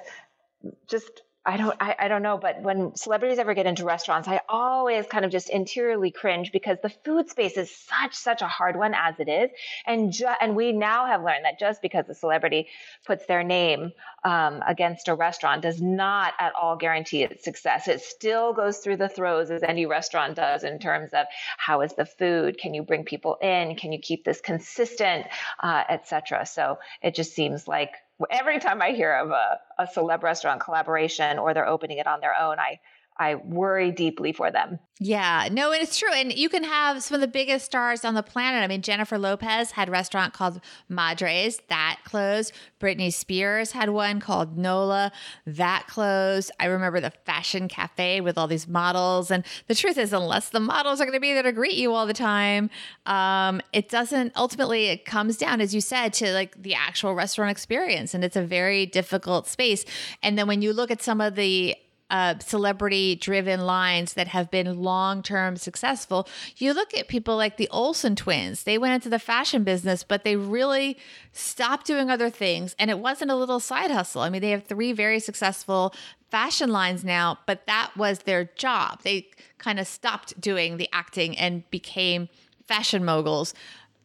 just 0.88 1.22
I 1.48 1.56
don't 1.56 1.74
I, 1.80 1.96
I 1.98 2.08
don't 2.08 2.22
know, 2.22 2.36
but 2.36 2.60
when 2.60 2.94
celebrities 2.94 3.38
ever 3.38 3.54
get 3.54 3.64
into 3.64 3.84
restaurants, 3.86 4.28
I 4.28 4.42
always 4.50 5.06
kind 5.06 5.24
of 5.24 5.30
just 5.30 5.48
interiorly 5.48 6.10
cringe 6.10 6.52
because 6.52 6.76
the 6.82 6.90
food 6.90 7.30
space 7.30 7.56
is 7.56 7.74
such 7.74 8.14
such 8.14 8.42
a 8.42 8.46
hard 8.46 8.76
one 8.76 8.92
as 8.94 9.18
it 9.18 9.30
is, 9.30 9.50
and 9.86 10.12
ju- 10.12 10.26
and 10.42 10.54
we 10.54 10.72
now 10.72 11.06
have 11.06 11.24
learned 11.24 11.46
that 11.46 11.58
just 11.58 11.80
because 11.80 12.06
a 12.10 12.14
celebrity 12.14 12.68
puts 13.06 13.24
their 13.24 13.42
name 13.42 13.92
um, 14.24 14.62
against 14.66 15.08
a 15.08 15.14
restaurant 15.14 15.62
does 15.62 15.80
not 15.80 16.34
at 16.38 16.52
all 16.54 16.76
guarantee 16.76 17.22
its 17.22 17.44
success. 17.44 17.88
It 17.88 18.02
still 18.02 18.52
goes 18.52 18.78
through 18.78 18.98
the 18.98 19.08
throes 19.08 19.50
as 19.50 19.62
any 19.62 19.86
restaurant 19.86 20.36
does 20.36 20.64
in 20.64 20.78
terms 20.78 21.14
of 21.14 21.24
how 21.56 21.80
is 21.80 21.94
the 21.94 22.04
food, 22.04 22.58
can 22.58 22.74
you 22.74 22.82
bring 22.82 23.04
people 23.04 23.36
in, 23.40 23.74
can 23.76 23.90
you 23.92 24.00
keep 24.00 24.22
this 24.22 24.42
consistent, 24.42 25.26
uh, 25.62 25.84
etc. 25.88 26.44
So 26.44 26.78
it 27.00 27.14
just 27.14 27.32
seems 27.32 27.66
like 27.66 27.92
every 28.30 28.58
time 28.58 28.82
I 28.82 28.90
hear 28.90 29.14
of 29.14 29.30
a, 29.30 29.60
a 29.78 29.86
celeb 29.86 30.22
restaurant 30.22 30.60
collaboration 30.60 31.38
or 31.38 31.54
they're 31.54 31.68
opening 31.68 31.98
it 31.98 32.06
on 32.06 32.20
their 32.20 32.34
own, 32.38 32.58
I 32.58 32.80
I 33.18 33.34
worry 33.34 33.90
deeply 33.90 34.32
for 34.32 34.50
them. 34.50 34.78
Yeah, 35.00 35.48
no, 35.52 35.70
and 35.70 35.80
it's 35.80 35.96
true. 35.96 36.12
And 36.12 36.32
you 36.32 36.48
can 36.48 36.64
have 36.64 37.02
some 37.04 37.14
of 37.14 37.20
the 37.20 37.28
biggest 37.28 37.66
stars 37.66 38.04
on 38.04 38.14
the 38.14 38.22
planet. 38.22 38.64
I 38.64 38.66
mean, 38.66 38.82
Jennifer 38.82 39.16
Lopez 39.16 39.72
had 39.72 39.88
a 39.88 39.92
restaurant 39.92 40.34
called 40.34 40.60
Madres 40.88 41.60
that 41.68 42.00
closed. 42.04 42.52
Britney 42.80 43.12
Spears 43.12 43.72
had 43.72 43.90
one 43.90 44.18
called 44.18 44.58
Nola 44.58 45.12
that 45.46 45.86
closed. 45.88 46.50
I 46.58 46.66
remember 46.66 47.00
the 47.00 47.12
fashion 47.24 47.68
cafe 47.68 48.20
with 48.20 48.36
all 48.36 48.48
these 48.48 48.66
models. 48.66 49.30
And 49.30 49.44
the 49.68 49.74
truth 49.74 49.98
is, 49.98 50.12
unless 50.12 50.48
the 50.48 50.60
models 50.60 51.00
are 51.00 51.04
going 51.04 51.14
to 51.14 51.20
be 51.20 51.32
there 51.32 51.44
to 51.44 51.52
greet 51.52 51.76
you 51.76 51.94
all 51.94 52.06
the 52.06 52.12
time, 52.12 52.68
um, 53.06 53.60
it 53.72 53.88
doesn't 53.88 54.32
ultimately, 54.36 54.86
it 54.86 55.04
comes 55.04 55.36
down, 55.36 55.60
as 55.60 55.72
you 55.74 55.80
said, 55.80 56.12
to 56.14 56.32
like 56.32 56.60
the 56.60 56.74
actual 56.74 57.14
restaurant 57.14 57.52
experience. 57.52 58.14
And 58.14 58.24
it's 58.24 58.36
a 58.36 58.42
very 58.42 58.84
difficult 58.84 59.46
space. 59.46 59.84
And 60.24 60.36
then 60.36 60.48
when 60.48 60.60
you 60.60 60.72
look 60.72 60.90
at 60.90 61.02
some 61.02 61.20
of 61.20 61.36
the 61.36 61.76
uh, 62.10 62.34
celebrity 62.38 63.14
driven 63.16 63.60
lines 63.60 64.14
that 64.14 64.28
have 64.28 64.50
been 64.50 64.80
long 64.80 65.22
term 65.22 65.56
successful. 65.56 66.28
You 66.56 66.72
look 66.72 66.94
at 66.94 67.08
people 67.08 67.36
like 67.36 67.56
the 67.56 67.68
Olsen 67.70 68.16
twins, 68.16 68.64
they 68.64 68.78
went 68.78 68.94
into 68.94 69.08
the 69.08 69.18
fashion 69.18 69.64
business, 69.64 70.02
but 70.02 70.24
they 70.24 70.36
really 70.36 70.98
stopped 71.32 71.86
doing 71.86 72.10
other 72.10 72.30
things. 72.30 72.74
And 72.78 72.90
it 72.90 72.98
wasn't 72.98 73.30
a 73.30 73.36
little 73.36 73.60
side 73.60 73.90
hustle. 73.90 74.22
I 74.22 74.30
mean, 74.30 74.40
they 74.40 74.50
have 74.50 74.64
three 74.64 74.92
very 74.92 75.20
successful 75.20 75.94
fashion 76.30 76.70
lines 76.70 77.04
now, 77.04 77.38
but 77.46 77.66
that 77.66 77.92
was 77.96 78.20
their 78.20 78.44
job. 78.44 79.02
They 79.02 79.28
kind 79.58 79.78
of 79.78 79.86
stopped 79.86 80.40
doing 80.40 80.76
the 80.76 80.88
acting 80.92 81.36
and 81.36 81.68
became 81.70 82.28
fashion 82.66 83.04
moguls 83.04 83.54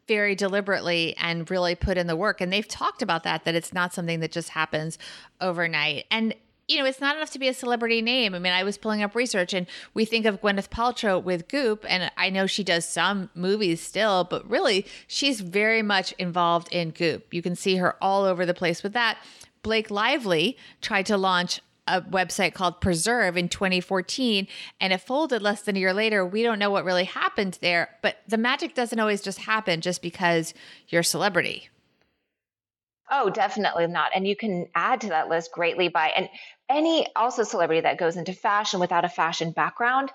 very 0.07 0.35
deliberately 0.35 1.15
and 1.17 1.49
really 1.49 1.75
put 1.75 1.97
in 1.97 2.07
the 2.07 2.15
work. 2.15 2.41
And 2.41 2.51
they've 2.51 2.67
talked 2.67 3.01
about 3.01 3.23
that, 3.23 3.45
that 3.45 3.55
it's 3.55 3.73
not 3.73 3.93
something 3.93 4.19
that 4.19 4.31
just 4.31 4.49
happens 4.49 4.97
overnight. 5.39 6.05
And 6.11 6.33
you 6.67 6.77
know, 6.77 6.85
it's 6.85 7.01
not 7.01 7.15
enough 7.15 7.31
to 7.31 7.39
be 7.39 7.47
a 7.47 7.53
celebrity 7.53 8.01
name. 8.01 8.33
I 8.33 8.39
mean, 8.39 8.53
I 8.53 8.63
was 8.63 8.77
pulling 8.77 9.03
up 9.03 9.15
research 9.15 9.53
and 9.53 9.67
we 9.93 10.05
think 10.05 10.25
of 10.25 10.41
Gwyneth 10.41 10.69
Paltrow 10.69 11.21
with 11.21 11.47
Goop, 11.47 11.85
and 11.89 12.11
I 12.15 12.29
know 12.29 12.47
she 12.47 12.63
does 12.63 12.87
some 12.87 13.29
movies 13.35 13.81
still, 13.81 14.23
but 14.23 14.49
really, 14.49 14.85
she's 15.07 15.41
very 15.41 15.81
much 15.81 16.13
involved 16.13 16.71
in 16.71 16.91
Goop. 16.91 17.33
You 17.33 17.41
can 17.41 17.55
see 17.55 17.75
her 17.77 17.95
all 18.01 18.23
over 18.23 18.45
the 18.45 18.53
place 18.53 18.81
with 18.81 18.93
that. 18.93 19.17
Blake 19.61 19.91
Lively 19.91 20.57
tried 20.81 21.05
to 21.07 21.17
launch 21.17 21.61
a 21.87 22.01
website 22.01 22.53
called 22.53 22.79
Preserve 22.79 23.35
in 23.35 23.49
2014 23.49 24.47
and 24.79 24.93
it 24.93 25.01
folded 25.01 25.41
less 25.41 25.63
than 25.63 25.75
a 25.75 25.79
year 25.79 25.93
later. 25.93 26.25
We 26.25 26.41
don't 26.41 26.59
know 26.59 26.71
what 26.71 26.85
really 26.85 27.03
happened 27.03 27.57
there, 27.61 27.89
but 28.01 28.17
the 28.25 28.37
magic 28.37 28.73
doesn't 28.73 28.99
always 28.99 29.21
just 29.21 29.39
happen 29.39 29.81
just 29.81 30.01
because 30.01 30.53
you're 30.87 31.01
a 31.01 31.05
celebrity. 31.05 31.69
Oh, 33.11 33.29
definitely 33.29 33.87
not. 33.87 34.11
And 34.15 34.25
you 34.25 34.35
can 34.35 34.67
add 34.75 35.01
to 35.01 35.09
that 35.09 35.29
list 35.29 35.51
greatly 35.51 35.87
by 35.89 36.07
and 36.15 36.29
any 36.69 37.07
also 37.15 37.43
celebrity 37.43 37.81
that 37.81 37.97
goes 37.97 38.17
into 38.17 38.33
fashion 38.33 38.79
without 38.79 39.05
a 39.05 39.09
fashion 39.09 39.51
background 39.51 40.11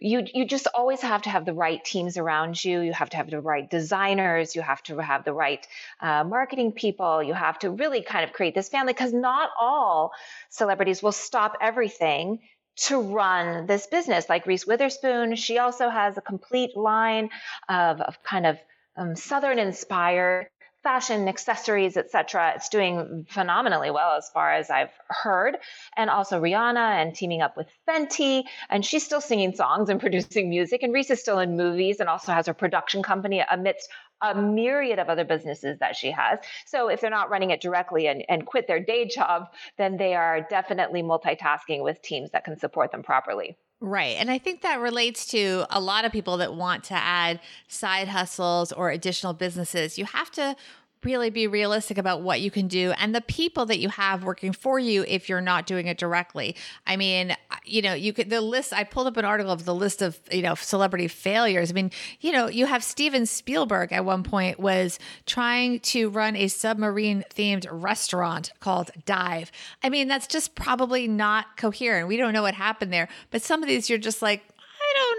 you 0.00 0.24
you 0.32 0.44
just 0.44 0.68
always 0.74 1.00
have 1.00 1.22
to 1.22 1.30
have 1.30 1.44
the 1.44 1.52
right 1.52 1.84
teams 1.84 2.16
around 2.16 2.62
you. 2.62 2.80
You 2.80 2.92
have 2.92 3.10
to 3.10 3.16
have 3.16 3.30
the 3.30 3.40
right 3.40 3.68
designers. 3.68 4.54
You 4.54 4.62
have 4.62 4.82
to 4.84 4.98
have 4.98 5.24
the 5.24 5.32
right 5.32 5.66
uh, 6.00 6.24
marketing 6.24 6.72
people. 6.72 7.22
You 7.22 7.34
have 7.34 7.58
to 7.60 7.70
really 7.70 8.02
kind 8.02 8.24
of 8.24 8.32
create 8.32 8.54
this 8.54 8.68
family 8.68 8.92
because 8.92 9.12
not 9.12 9.50
all 9.60 10.12
celebrities 10.50 11.02
will 11.02 11.12
stop 11.12 11.56
everything 11.60 12.40
to 12.76 13.00
run 13.00 13.66
this 13.66 13.88
business. 13.88 14.28
Like 14.28 14.46
Reese 14.46 14.66
Witherspoon, 14.66 15.34
she 15.34 15.58
also 15.58 15.88
has 15.88 16.16
a 16.16 16.20
complete 16.20 16.76
line 16.76 17.30
of, 17.68 18.00
of 18.00 18.22
kind 18.22 18.46
of 18.46 18.58
um, 18.96 19.16
Southern 19.16 19.58
inspired 19.58 20.48
fashion, 20.82 21.28
accessories, 21.28 21.96
etc. 21.96 22.52
It's 22.56 22.68
doing 22.68 23.26
phenomenally 23.28 23.90
well 23.90 24.16
as 24.16 24.30
far 24.32 24.52
as 24.52 24.70
I've 24.70 24.92
heard. 25.08 25.56
And 25.96 26.08
also 26.10 26.40
Rihanna 26.40 27.02
and 27.02 27.14
teaming 27.14 27.42
up 27.42 27.56
with 27.56 27.66
Fenty. 27.88 28.44
And 28.70 28.84
she's 28.84 29.04
still 29.04 29.20
singing 29.20 29.54
songs 29.54 29.88
and 29.88 30.00
producing 30.04 30.50
music. 30.50 30.82
And 30.82 30.92
Reese 30.92 31.10
is 31.10 31.20
still 31.20 31.38
in 31.38 31.56
movies 31.56 32.00
and 32.00 32.08
also 32.08 32.32
has 32.32 32.46
her 32.46 32.54
production 32.54 33.02
company 33.02 33.44
amidst 33.50 33.88
a 34.20 34.34
myriad 34.34 34.98
of 34.98 35.08
other 35.08 35.24
businesses 35.24 35.78
that 35.78 35.94
she 35.94 36.10
has. 36.10 36.38
So 36.66 36.88
if 36.88 37.00
they're 37.00 37.10
not 37.10 37.30
running 37.30 37.50
it 37.50 37.60
directly 37.60 38.08
and, 38.08 38.24
and 38.28 38.44
quit 38.44 38.66
their 38.66 38.80
day 38.80 39.06
job, 39.06 39.46
then 39.76 39.96
they 39.96 40.14
are 40.14 40.40
definitely 40.40 41.02
multitasking 41.02 41.82
with 41.82 42.02
teams 42.02 42.32
that 42.32 42.44
can 42.44 42.58
support 42.58 42.90
them 42.90 43.02
properly. 43.02 43.56
Right. 43.80 44.16
And 44.18 44.28
I 44.30 44.38
think 44.38 44.62
that 44.62 44.80
relates 44.80 45.26
to 45.26 45.64
a 45.70 45.80
lot 45.80 46.04
of 46.04 46.10
people 46.10 46.38
that 46.38 46.54
want 46.54 46.82
to 46.84 46.94
add 46.94 47.38
side 47.68 48.08
hustles 48.08 48.72
or 48.72 48.90
additional 48.90 49.34
businesses. 49.34 49.96
You 49.98 50.04
have 50.06 50.32
to 50.32 50.56
really 51.04 51.30
be 51.30 51.46
realistic 51.46 51.98
about 51.98 52.22
what 52.22 52.40
you 52.40 52.50
can 52.50 52.68
do 52.68 52.92
and 52.98 53.14
the 53.14 53.20
people 53.20 53.66
that 53.66 53.78
you 53.78 53.88
have 53.88 54.24
working 54.24 54.52
for 54.52 54.78
you 54.78 55.04
if 55.06 55.28
you're 55.28 55.40
not 55.40 55.66
doing 55.66 55.86
it 55.86 55.98
directly. 55.98 56.56
I 56.86 56.96
mean, 56.96 57.36
you 57.64 57.82
know, 57.82 57.94
you 57.94 58.12
could 58.12 58.30
the 58.30 58.40
list 58.40 58.72
I 58.72 58.84
pulled 58.84 59.06
up 59.06 59.16
an 59.16 59.24
article 59.24 59.52
of 59.52 59.64
the 59.64 59.74
list 59.74 60.02
of, 60.02 60.18
you 60.30 60.42
know, 60.42 60.54
celebrity 60.54 61.08
failures. 61.08 61.70
I 61.70 61.74
mean, 61.74 61.90
you 62.20 62.32
know, 62.32 62.48
you 62.48 62.66
have 62.66 62.82
Steven 62.82 63.26
Spielberg 63.26 63.92
at 63.92 64.04
one 64.04 64.22
point 64.22 64.58
was 64.58 64.98
trying 65.26 65.80
to 65.80 66.10
run 66.10 66.36
a 66.36 66.48
submarine 66.48 67.24
themed 67.34 67.66
restaurant 67.70 68.52
called 68.60 68.90
Dive. 69.06 69.52
I 69.82 69.88
mean, 69.88 70.08
that's 70.08 70.26
just 70.26 70.54
probably 70.54 71.08
not 71.08 71.56
coherent. 71.56 72.08
We 72.08 72.16
don't 72.16 72.32
know 72.32 72.42
what 72.42 72.54
happened 72.54 72.92
there, 72.92 73.08
but 73.30 73.42
some 73.42 73.62
of 73.62 73.68
these 73.68 73.88
you're 73.88 73.98
just 73.98 74.22
like, 74.22 74.42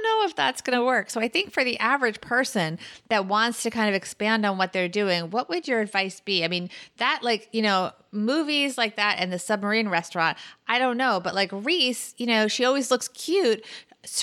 don't 0.01 0.19
know 0.19 0.25
if 0.27 0.35
that's 0.35 0.61
going 0.61 0.77
to 0.77 0.83
work. 0.83 1.09
So 1.09 1.21
I 1.21 1.27
think 1.27 1.51
for 1.51 1.63
the 1.63 1.77
average 1.79 2.21
person 2.21 2.79
that 3.09 3.25
wants 3.25 3.63
to 3.63 3.69
kind 3.69 3.89
of 3.89 3.95
expand 3.95 4.45
on 4.45 4.57
what 4.57 4.73
they're 4.73 4.89
doing, 4.89 5.29
what 5.29 5.49
would 5.49 5.67
your 5.67 5.79
advice 5.79 6.19
be? 6.19 6.43
I 6.43 6.47
mean, 6.47 6.69
that 6.97 7.19
like, 7.23 7.49
you 7.51 7.61
know, 7.61 7.91
movies 8.11 8.77
like 8.77 8.95
that 8.95 9.17
and 9.19 9.31
the 9.31 9.39
submarine 9.39 9.89
restaurant, 9.89 10.37
I 10.67 10.79
don't 10.79 10.97
know, 10.97 11.19
but 11.19 11.35
like 11.35 11.51
Reese, 11.51 12.13
you 12.17 12.25
know, 12.25 12.47
she 12.47 12.65
always 12.65 12.91
looks 12.91 13.07
cute. 13.09 13.65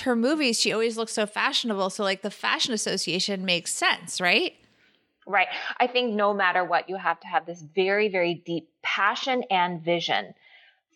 Her 0.02 0.16
movies, 0.16 0.59
she 0.59 0.73
always 0.73 0.97
looks 0.97 1.12
so 1.12 1.26
fashionable. 1.26 1.90
So 1.90 2.02
like 2.02 2.23
the 2.23 2.30
fashion 2.30 2.73
association 2.73 3.45
makes 3.45 3.73
sense, 3.73 4.21
right? 4.21 4.54
Right. 5.26 5.49
I 5.78 5.87
think 5.88 6.14
no 6.14 6.33
matter 6.33 6.64
what, 6.64 6.88
you 6.88 6.97
have 6.97 7.18
to 7.21 7.26
have 7.26 7.47
this 7.47 7.61
very, 7.61 8.09
very 8.09 8.35
deep 8.35 8.68
passion 8.83 9.42
and 9.50 9.83
vision 9.83 10.35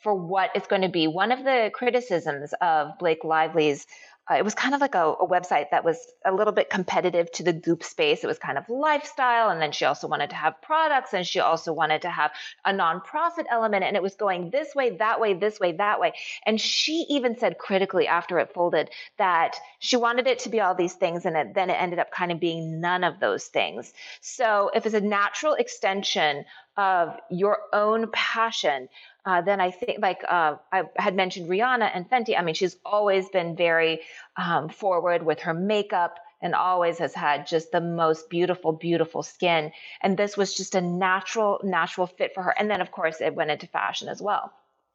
for 0.02 0.14
what 0.14 0.50
it's 0.54 0.66
going 0.66 0.82
to 0.82 0.88
be. 0.88 1.06
One 1.06 1.30
of 1.30 1.44
the 1.44 1.70
criticisms 1.74 2.54
of 2.60 2.98
Blake 2.98 3.22
Lively's 3.22 3.86
uh, 4.30 4.34
it 4.34 4.44
was 4.44 4.54
kind 4.54 4.74
of 4.74 4.80
like 4.80 4.94
a, 4.94 5.14
a, 5.20 5.26
website 5.26 5.70
that 5.70 5.84
was 5.84 5.98
a 6.24 6.32
little 6.32 6.52
bit 6.52 6.70
competitive 6.70 7.30
to 7.32 7.42
the 7.42 7.52
goop 7.52 7.82
space. 7.82 8.22
It 8.22 8.26
was 8.26 8.38
kind 8.38 8.58
of 8.58 8.68
lifestyle. 8.68 9.50
And 9.50 9.60
then 9.60 9.72
she 9.72 9.84
also 9.84 10.06
wanted 10.06 10.30
to 10.30 10.36
have 10.36 10.60
products 10.62 11.14
and 11.14 11.26
she 11.26 11.40
also 11.40 11.72
wanted 11.72 12.02
to 12.02 12.10
have 12.10 12.30
a 12.64 12.72
nonprofit 12.72 13.46
element. 13.50 13.84
And 13.84 13.96
it 13.96 14.02
was 14.02 14.14
going 14.14 14.50
this 14.50 14.74
way, 14.74 14.96
that 14.98 15.20
way, 15.20 15.34
this 15.34 15.58
way, 15.58 15.72
that 15.72 16.00
way. 16.00 16.12
And 16.46 16.60
she 16.60 17.06
even 17.08 17.38
said 17.38 17.58
critically 17.58 18.06
after 18.06 18.38
it 18.38 18.54
folded 18.54 18.90
that 19.18 19.56
she 19.80 19.96
wanted 19.96 20.26
it 20.26 20.40
to 20.40 20.48
be 20.48 20.60
all 20.60 20.74
these 20.74 20.94
things. 20.94 21.26
And 21.26 21.36
it, 21.36 21.54
then 21.54 21.70
it 21.70 21.80
ended 21.80 21.98
up 21.98 22.12
kind 22.12 22.30
of 22.30 22.38
being 22.38 22.80
none 22.80 23.02
of 23.02 23.18
those 23.18 23.46
things. 23.46 23.92
So 24.20 24.70
if 24.74 24.86
it's 24.86 24.94
a 24.94 25.00
natural 25.00 25.54
extension 25.54 26.44
of 26.76 27.16
your 27.30 27.58
own 27.72 28.10
passion, 28.12 28.88
uh, 29.24 29.40
then 29.42 29.60
I 29.60 29.70
think, 29.70 29.98
like 30.00 30.22
uh, 30.28 30.56
I 30.72 30.84
had 30.96 31.14
mentioned, 31.14 31.48
Rihanna 31.48 31.90
and 31.94 32.08
Fenty. 32.08 32.38
I 32.38 32.42
mean, 32.42 32.54
she's 32.54 32.76
always 32.84 33.28
been 33.28 33.56
very 33.56 34.00
um, 34.36 34.68
forward 34.68 35.22
with 35.22 35.40
her 35.40 35.54
makeup 35.54 36.18
and 36.42 36.54
always 36.54 36.98
has 36.98 37.14
had 37.14 37.46
just 37.46 37.70
the 37.70 37.80
most 37.80 38.30
beautiful, 38.30 38.72
beautiful 38.72 39.22
skin. 39.22 39.72
And 40.00 40.16
this 40.16 40.36
was 40.36 40.54
just 40.54 40.74
a 40.74 40.80
natural, 40.80 41.60
natural 41.62 42.06
fit 42.06 42.32
for 42.34 42.42
her. 42.42 42.54
And 42.58 42.70
then, 42.70 42.80
of 42.80 42.90
course, 42.90 43.20
it 43.20 43.34
went 43.34 43.50
into 43.50 43.66
fashion 43.66 44.08
as 44.08 44.22
well. 44.22 44.52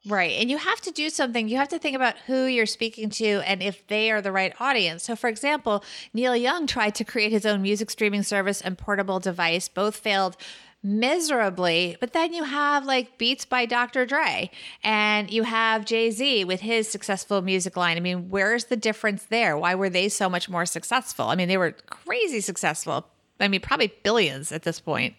Right. 0.08 0.34
And 0.39 0.51
you 0.51 0.58
have 0.58 0.82
to 0.82 0.91
do 0.91 1.10
something. 1.10 1.50
You 1.50 1.58
have 1.58 1.70
to 1.70 1.79
think 1.79 1.96
about 1.96 2.15
who 2.27 2.46
you're 2.46 2.67
speaking 2.67 3.10
to 3.12 3.41
and 3.46 3.63
if 3.63 3.88
they 3.88 4.12
are 4.12 4.22
the 4.22 4.32
right 4.32 4.53
audience. 4.60 5.03
So, 5.03 5.15
for 5.15 5.27
example, 5.27 5.84
Neil 6.13 6.36
Young 6.36 6.67
tried 6.67 6.94
to 6.96 7.03
create 7.03 7.32
his 7.32 7.44
own 7.44 7.63
music 7.63 7.89
streaming 7.89 8.22
service 8.22 8.62
and 8.62 8.77
portable 8.77 9.20
device. 9.20 9.67
Both 9.67 9.96
failed 9.96 10.38
miserably. 10.86 11.98
But 12.00 12.13
then 12.13 12.32
you 12.32 12.44
have 12.44 12.86
like 12.86 13.18
Beats 13.18 13.44
by 13.44 13.65
Dr. 13.65 14.06
Dre 14.06 14.51
and 14.84 15.32
you 15.32 15.44
have 15.44 15.84
Jay 15.84 16.12
Z 16.12 16.46
with 16.46 16.62
his 16.62 16.88
successful 16.88 17.42
music 17.42 17.75
line. 17.75 17.98
I 17.98 18.01
mean, 18.01 18.30
where's 18.30 18.65
the 18.65 18.77
difference 18.77 19.24
there? 19.25 19.58
Why 19.58 19.74
were 19.74 19.89
they 19.89 20.08
so 20.10 20.30
much 20.30 20.48
more 20.48 20.65
successful? 20.65 21.25
I 21.25 21.36
mean, 21.36 21.48
they 21.48 21.58
were 21.58 21.72
crazy 21.72 22.39
successful. 22.39 23.08
I 23.39 23.48
mean, 23.48 23.62
probably 23.62 23.94
billions 24.04 24.51
at 24.51 24.62
this 24.62 24.80
point. 24.80 25.15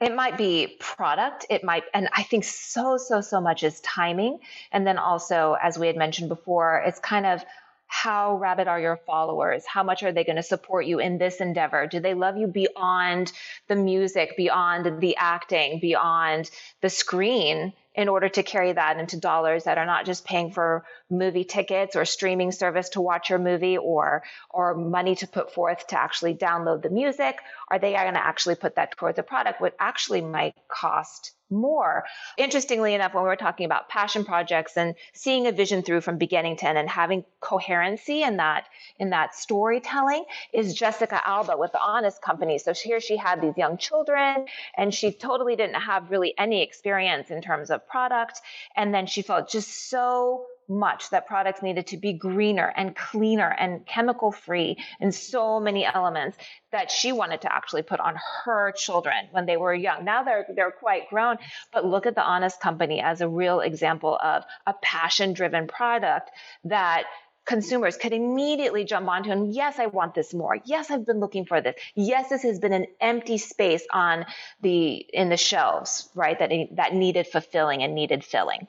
It 0.00 0.14
might 0.14 0.36
be 0.36 0.76
product. 0.80 1.46
It 1.50 1.62
might, 1.62 1.84
and 1.94 2.08
I 2.14 2.22
think 2.22 2.42
so, 2.44 2.96
so, 2.96 3.20
so 3.20 3.40
much 3.40 3.62
is 3.62 3.80
timing. 3.82 4.40
And 4.72 4.86
then 4.86 4.98
also, 4.98 5.56
as 5.62 5.78
we 5.78 5.86
had 5.86 5.96
mentioned 5.96 6.28
before, 6.28 6.82
it's 6.84 6.98
kind 6.98 7.26
of 7.26 7.44
how 7.92 8.36
rabid 8.36 8.68
are 8.68 8.80
your 8.80 8.98
followers? 9.04 9.66
How 9.66 9.82
much 9.82 10.04
are 10.04 10.12
they 10.12 10.22
going 10.22 10.36
to 10.36 10.44
support 10.44 10.86
you 10.86 11.00
in 11.00 11.18
this 11.18 11.40
endeavor? 11.40 11.88
Do 11.88 11.98
they 11.98 12.14
love 12.14 12.36
you 12.36 12.46
beyond 12.46 13.32
the 13.66 13.74
music, 13.74 14.36
beyond 14.36 15.00
the 15.00 15.16
acting, 15.16 15.80
beyond 15.80 16.48
the 16.80 16.88
screen? 16.88 17.72
in 17.92 18.08
order 18.08 18.28
to 18.28 18.44
carry 18.44 18.72
that 18.72 18.98
into 18.98 19.18
dollars 19.18 19.64
that 19.64 19.76
are 19.76 19.84
not 19.84 20.06
just 20.06 20.24
paying 20.24 20.52
for 20.52 20.84
movie 21.10 21.42
tickets 21.42 21.96
or 21.96 22.04
streaming 22.04 22.52
service 22.52 22.90
to 22.90 23.00
watch 23.00 23.30
your 23.30 23.38
movie 23.40 23.76
or 23.76 24.22
or 24.48 24.74
money 24.74 25.16
to 25.16 25.26
put 25.26 25.52
forth 25.52 25.84
to 25.88 25.98
actually 25.98 26.32
download 26.32 26.82
the 26.82 26.88
music 26.88 27.36
are 27.68 27.80
they 27.80 27.92
going 27.92 28.14
to 28.14 28.24
actually 28.24 28.54
put 28.54 28.76
that 28.76 28.96
towards 28.96 29.18
a 29.18 29.24
product 29.24 29.60
what 29.60 29.74
actually 29.80 30.20
might 30.20 30.54
cost 30.68 31.32
more. 31.50 32.04
Interestingly 32.36 32.94
enough, 32.94 33.14
when 33.14 33.24
we 33.24 33.30
are 33.30 33.36
talking 33.36 33.66
about 33.66 33.88
passion 33.88 34.24
projects 34.24 34.76
and 34.76 34.94
seeing 35.12 35.46
a 35.46 35.52
vision 35.52 35.82
through 35.82 36.00
from 36.00 36.18
beginning 36.18 36.56
to 36.56 36.68
end 36.68 36.78
and 36.78 36.88
having 36.88 37.24
coherency 37.40 38.22
in 38.22 38.36
that 38.36 38.66
in 38.98 39.10
that 39.10 39.34
storytelling 39.34 40.24
is 40.52 40.74
Jessica 40.74 41.20
Alba 41.26 41.56
with 41.56 41.72
the 41.72 41.80
Honest 41.80 42.22
Company. 42.22 42.58
So 42.58 42.74
here 42.74 43.00
she 43.00 43.16
had 43.16 43.40
these 43.40 43.56
young 43.56 43.78
children 43.78 44.46
and 44.76 44.94
she 44.94 45.12
totally 45.12 45.56
didn't 45.56 45.80
have 45.80 46.10
really 46.10 46.34
any 46.38 46.62
experience 46.62 47.30
in 47.30 47.42
terms 47.42 47.70
of 47.70 47.86
product. 47.88 48.40
And 48.76 48.94
then 48.94 49.06
she 49.06 49.22
felt 49.22 49.50
just 49.50 49.90
so 49.90 50.46
much 50.70 51.10
that 51.10 51.26
products 51.26 51.62
needed 51.62 51.88
to 51.88 51.96
be 51.96 52.12
greener 52.12 52.72
and 52.76 52.94
cleaner 52.96 53.48
and 53.58 53.84
chemical 53.84 54.32
free 54.32 54.76
in 55.00 55.12
so 55.12 55.60
many 55.60 55.84
elements 55.84 56.38
that 56.70 56.90
she 56.90 57.12
wanted 57.12 57.40
to 57.42 57.52
actually 57.52 57.82
put 57.82 58.00
on 58.00 58.16
her 58.44 58.72
children 58.72 59.28
when 59.32 59.44
they 59.44 59.56
were 59.56 59.74
young. 59.74 60.04
Now 60.04 60.22
they're 60.22 60.46
they're 60.54 60.70
quite 60.70 61.10
grown, 61.10 61.36
but 61.72 61.84
look 61.84 62.06
at 62.06 62.14
the 62.14 62.22
Honest 62.22 62.60
Company 62.60 63.00
as 63.00 63.20
a 63.20 63.28
real 63.28 63.60
example 63.60 64.16
of 64.22 64.44
a 64.66 64.74
passion 64.80 65.32
driven 65.32 65.66
product 65.66 66.30
that 66.64 67.04
consumers 67.46 67.96
could 67.96 68.12
immediately 68.12 68.84
jump 68.84 69.08
onto 69.08 69.30
and 69.30 69.52
yes 69.52 69.78
i 69.78 69.86
want 69.86 70.14
this 70.14 70.32
more. 70.32 70.56
Yes 70.64 70.90
i've 70.90 71.06
been 71.06 71.20
looking 71.20 71.46
for 71.46 71.60
this. 71.60 71.74
Yes 71.96 72.28
this 72.28 72.42
has 72.42 72.60
been 72.60 72.72
an 72.72 72.86
empty 73.00 73.38
space 73.38 73.84
on 73.92 74.24
the 74.60 74.94
in 74.94 75.30
the 75.30 75.36
shelves 75.36 76.08
right 76.14 76.38
that 76.38 76.52
that 76.72 76.94
needed 76.94 77.26
fulfilling 77.26 77.82
and 77.82 77.94
needed 77.94 78.22
filling 78.22 78.68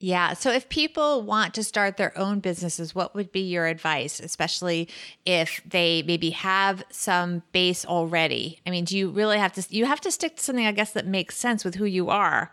Yeah. 0.00 0.34
So 0.34 0.52
if 0.52 0.68
people 0.68 1.22
want 1.22 1.54
to 1.54 1.64
start 1.64 1.96
their 1.96 2.16
own 2.16 2.38
businesses, 2.38 2.94
what 2.94 3.16
would 3.16 3.32
be 3.32 3.40
your 3.40 3.66
advice, 3.66 4.20
especially 4.20 4.88
if 5.26 5.60
they 5.66 6.04
maybe 6.06 6.30
have 6.30 6.84
some 6.90 7.42
base 7.50 7.84
already? 7.84 8.60
I 8.64 8.70
mean, 8.70 8.84
do 8.84 8.96
you 8.96 9.10
really 9.10 9.38
have 9.38 9.52
to 9.54 9.66
you 9.70 9.86
have 9.86 10.00
to 10.02 10.12
stick 10.12 10.36
to 10.36 10.42
something 10.42 10.66
I 10.66 10.72
guess 10.72 10.92
that 10.92 11.06
makes 11.06 11.36
sense 11.36 11.64
with 11.64 11.74
who 11.74 11.84
you 11.84 12.10
are? 12.10 12.52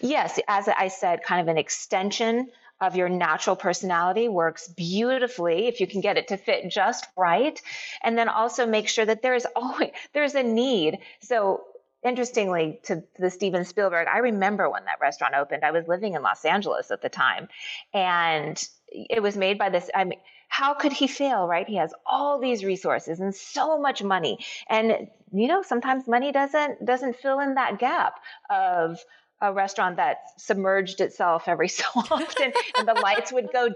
Yes, 0.00 0.38
as 0.46 0.68
I 0.68 0.88
said, 0.88 1.22
kind 1.22 1.40
of 1.40 1.48
an 1.48 1.58
extension 1.58 2.48
of 2.80 2.94
your 2.94 3.08
natural 3.08 3.56
personality 3.56 4.28
works 4.28 4.68
beautifully 4.68 5.66
if 5.66 5.80
you 5.80 5.86
can 5.86 6.00
get 6.00 6.18
it 6.18 6.28
to 6.28 6.36
fit 6.36 6.68
just 6.68 7.06
right 7.16 7.62
and 8.02 8.18
then 8.18 8.28
also 8.28 8.66
make 8.66 8.88
sure 8.88 9.06
that 9.06 9.22
there 9.22 9.34
is 9.34 9.46
always 9.56 9.90
there's 10.12 10.34
a 10.34 10.42
need 10.42 10.98
so 11.20 11.64
interestingly 12.04 12.80
to 12.84 13.02
the 13.18 13.30
Steven 13.30 13.64
Spielberg, 13.64 14.06
I 14.06 14.18
remember 14.18 14.68
when 14.70 14.84
that 14.84 15.00
restaurant 15.00 15.34
opened. 15.34 15.64
I 15.64 15.70
was 15.70 15.88
living 15.88 16.14
in 16.14 16.22
Los 16.22 16.44
Angeles 16.44 16.90
at 16.90 17.02
the 17.02 17.08
time, 17.08 17.48
and 17.92 18.62
it 18.92 19.22
was 19.22 19.36
made 19.36 19.58
by 19.58 19.70
this. 19.70 19.90
I 19.94 20.04
mean, 20.04 20.20
how 20.48 20.74
could 20.74 20.92
he 20.92 21.06
fail? 21.06 21.46
Right? 21.48 21.66
He 21.66 21.76
has 21.76 21.92
all 22.06 22.38
these 22.38 22.64
resources 22.64 23.20
and 23.20 23.34
so 23.34 23.80
much 23.80 24.02
money, 24.02 24.38
and 24.68 25.08
you 25.32 25.48
know, 25.48 25.62
sometimes 25.62 26.06
money 26.06 26.30
doesn't 26.30 26.84
doesn't 26.84 27.16
fill 27.16 27.40
in 27.40 27.54
that 27.54 27.78
gap 27.78 28.20
of 28.50 29.00
a 29.40 29.52
restaurant 29.52 29.96
that 29.96 30.18
submerged 30.38 31.00
itself 31.00 31.48
every 31.48 31.68
so 31.80 31.84
often, 31.94 32.52
and 32.78 32.86
the 32.86 32.94
lights 32.94 33.32
would 33.32 33.48
go. 33.52 33.70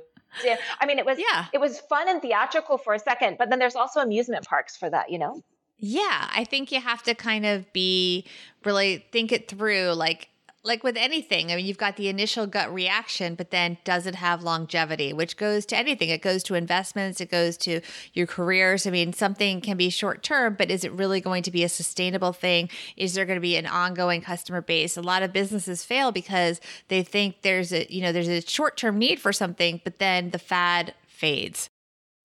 I 0.80 0.86
mean, 0.86 0.98
it 0.98 1.06
was 1.06 1.18
yeah. 1.18 1.46
it 1.52 1.58
was 1.58 1.80
fun 1.80 2.08
and 2.08 2.20
theatrical 2.20 2.76
for 2.76 2.92
a 2.92 2.98
second, 2.98 3.38
but 3.38 3.48
then 3.48 3.58
there's 3.58 3.76
also 3.76 4.00
amusement 4.00 4.46
parks 4.46 4.76
for 4.76 4.88
that, 4.90 5.10
you 5.10 5.18
know. 5.18 5.42
Yeah, 5.78 6.28
I 6.34 6.44
think 6.44 6.72
you 6.72 6.80
have 6.80 7.02
to 7.04 7.14
kind 7.14 7.46
of 7.46 7.72
be 7.72 8.24
really 8.64 9.06
think 9.12 9.30
it 9.30 9.48
through 9.48 9.92
like 9.92 10.28
like 10.64 10.82
with 10.82 10.96
anything. 10.96 11.50
I 11.50 11.56
mean, 11.56 11.66
you've 11.66 11.78
got 11.78 11.96
the 11.96 12.08
initial 12.08 12.46
gut 12.46 12.72
reaction, 12.74 13.36
but 13.36 13.52
then 13.52 13.78
does 13.84 14.06
it 14.06 14.16
have 14.16 14.42
longevity, 14.42 15.12
which 15.12 15.36
goes 15.36 15.64
to 15.66 15.76
anything. 15.76 16.08
It 16.10 16.20
goes 16.20 16.42
to 16.44 16.54
investments, 16.54 17.20
it 17.20 17.30
goes 17.30 17.56
to 17.58 17.80
your 18.12 18.26
careers. 18.26 18.86
I 18.86 18.90
mean, 18.90 19.12
something 19.12 19.60
can 19.60 19.76
be 19.76 19.88
short 19.88 20.22
term, 20.22 20.56
but 20.58 20.70
is 20.70 20.84
it 20.84 20.92
really 20.92 21.20
going 21.20 21.44
to 21.44 21.50
be 21.52 21.62
a 21.62 21.68
sustainable 21.68 22.32
thing? 22.32 22.68
Is 22.96 23.14
there 23.14 23.24
going 23.24 23.36
to 23.36 23.40
be 23.40 23.56
an 23.56 23.66
ongoing 23.66 24.20
customer 24.20 24.60
base? 24.60 24.96
A 24.96 25.02
lot 25.02 25.22
of 25.22 25.32
businesses 25.32 25.84
fail 25.84 26.10
because 26.10 26.60
they 26.88 27.02
think 27.02 27.42
there's 27.42 27.72
a, 27.72 27.90
you 27.92 28.02
know, 28.02 28.12
there's 28.12 28.28
a 28.28 28.42
short 28.42 28.76
term 28.76 28.98
need 28.98 29.20
for 29.20 29.32
something, 29.32 29.80
but 29.84 30.00
then 30.00 30.30
the 30.30 30.38
fad 30.40 30.92
fades. 31.06 31.70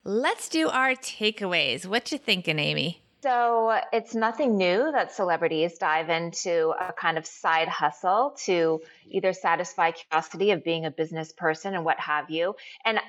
Let's 0.02 0.48
do 0.48 0.68
our 0.68 0.90
takeaways. 0.90 1.86
What 1.86 2.12
you 2.12 2.18
thinking, 2.18 2.58
Amy? 2.58 3.03
So 3.24 3.80
it's 3.90 4.14
nothing 4.14 4.58
new 4.58 4.92
that 4.92 5.12
celebrities 5.12 5.78
dive 5.78 6.10
into 6.10 6.74
a 6.78 6.92
kind 6.92 7.16
of 7.16 7.24
side 7.24 7.68
hustle 7.68 8.36
to 8.44 8.82
either 9.08 9.32
satisfy 9.32 9.92
curiosity 9.92 10.50
of 10.50 10.62
being 10.62 10.84
a 10.84 10.90
business 10.90 11.32
person 11.32 11.74
and 11.74 11.86
what 11.86 11.98
have 11.98 12.28
you. 12.28 12.54
And 12.84 12.98
uh, 12.98 13.00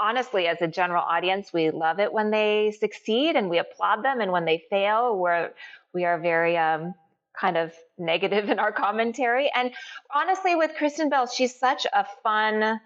honestly, 0.00 0.46
as 0.46 0.58
a 0.62 0.68
general 0.68 1.02
audience, 1.02 1.52
we 1.52 1.72
love 1.72 1.98
it 1.98 2.12
when 2.12 2.30
they 2.30 2.72
succeed 2.78 3.34
and 3.34 3.50
we 3.50 3.58
applaud 3.58 4.04
them. 4.04 4.20
And 4.20 4.30
when 4.30 4.44
they 4.44 4.62
fail, 4.70 5.18
we're, 5.18 5.50
we 5.92 6.04
are 6.04 6.20
very, 6.20 6.56
um, 6.56 6.94
kind 7.36 7.56
of 7.56 7.72
negative 7.98 8.48
in 8.48 8.60
our 8.60 8.70
commentary. 8.70 9.50
And 9.52 9.72
honestly, 10.14 10.54
with 10.54 10.76
Kristen 10.76 11.08
Bell, 11.08 11.26
she's 11.26 11.58
such 11.58 11.84
a 11.92 12.06
fun, 12.22 12.80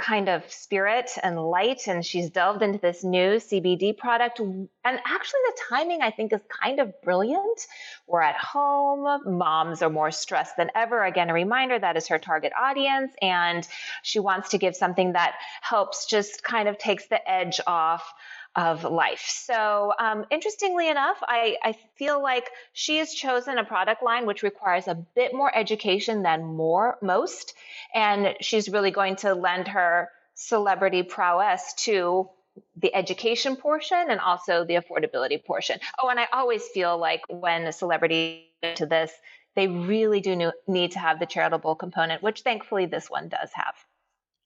kind 0.00 0.28
of 0.28 0.50
spirit 0.50 1.10
and 1.22 1.38
light 1.38 1.86
and 1.86 2.04
she's 2.04 2.30
delved 2.30 2.62
into 2.62 2.78
this 2.78 3.04
new 3.04 3.36
CBD 3.36 3.96
product 3.96 4.40
and 4.40 4.68
actually 4.84 5.40
the 5.46 5.58
timing 5.68 6.00
I 6.00 6.10
think 6.10 6.32
is 6.32 6.40
kind 6.48 6.80
of 6.80 7.00
brilliant. 7.02 7.66
We're 8.06 8.22
at 8.22 8.36
home, 8.36 9.38
moms 9.38 9.82
are 9.82 9.90
more 9.90 10.10
stressed 10.10 10.56
than 10.56 10.70
ever. 10.74 11.04
Again, 11.04 11.30
a 11.30 11.34
reminder 11.34 11.78
that 11.78 11.96
is 11.96 12.08
her 12.08 12.18
target 12.18 12.52
audience 12.58 13.12
and 13.20 13.66
she 14.02 14.18
wants 14.18 14.50
to 14.50 14.58
give 14.58 14.74
something 14.74 15.12
that 15.12 15.34
helps 15.60 16.06
just 16.06 16.42
kind 16.42 16.68
of 16.68 16.78
takes 16.78 17.06
the 17.06 17.30
edge 17.30 17.60
off 17.66 18.12
of 18.56 18.84
life. 18.84 19.24
So, 19.28 19.92
um, 19.98 20.26
interestingly 20.30 20.88
enough, 20.88 21.18
I, 21.22 21.56
I 21.62 21.76
feel 21.96 22.20
like 22.20 22.50
she 22.72 22.98
has 22.98 23.12
chosen 23.12 23.58
a 23.58 23.64
product 23.64 24.02
line 24.02 24.26
which 24.26 24.42
requires 24.42 24.88
a 24.88 24.94
bit 24.94 25.32
more 25.32 25.56
education 25.56 26.22
than 26.22 26.44
more 26.44 26.98
most, 27.00 27.54
and 27.94 28.34
she's 28.40 28.68
really 28.68 28.90
going 28.90 29.16
to 29.16 29.34
lend 29.34 29.68
her 29.68 30.10
celebrity 30.34 31.02
prowess 31.02 31.74
to 31.74 32.28
the 32.76 32.94
education 32.94 33.56
portion 33.56 34.06
and 34.10 34.18
also 34.20 34.64
the 34.64 34.74
affordability 34.74 35.42
portion. 35.44 35.78
Oh, 36.02 36.08
and 36.08 36.18
I 36.18 36.26
always 36.32 36.66
feel 36.68 36.98
like 36.98 37.22
when 37.28 37.66
a 37.66 37.72
celebrity 37.72 38.48
to 38.74 38.86
this, 38.86 39.12
they 39.54 39.68
really 39.68 40.20
do 40.20 40.52
need 40.66 40.92
to 40.92 40.98
have 40.98 41.20
the 41.20 41.26
charitable 41.26 41.76
component, 41.76 42.22
which 42.22 42.42
thankfully 42.42 42.86
this 42.86 43.08
one 43.08 43.28
does 43.28 43.50
have. 43.54 43.74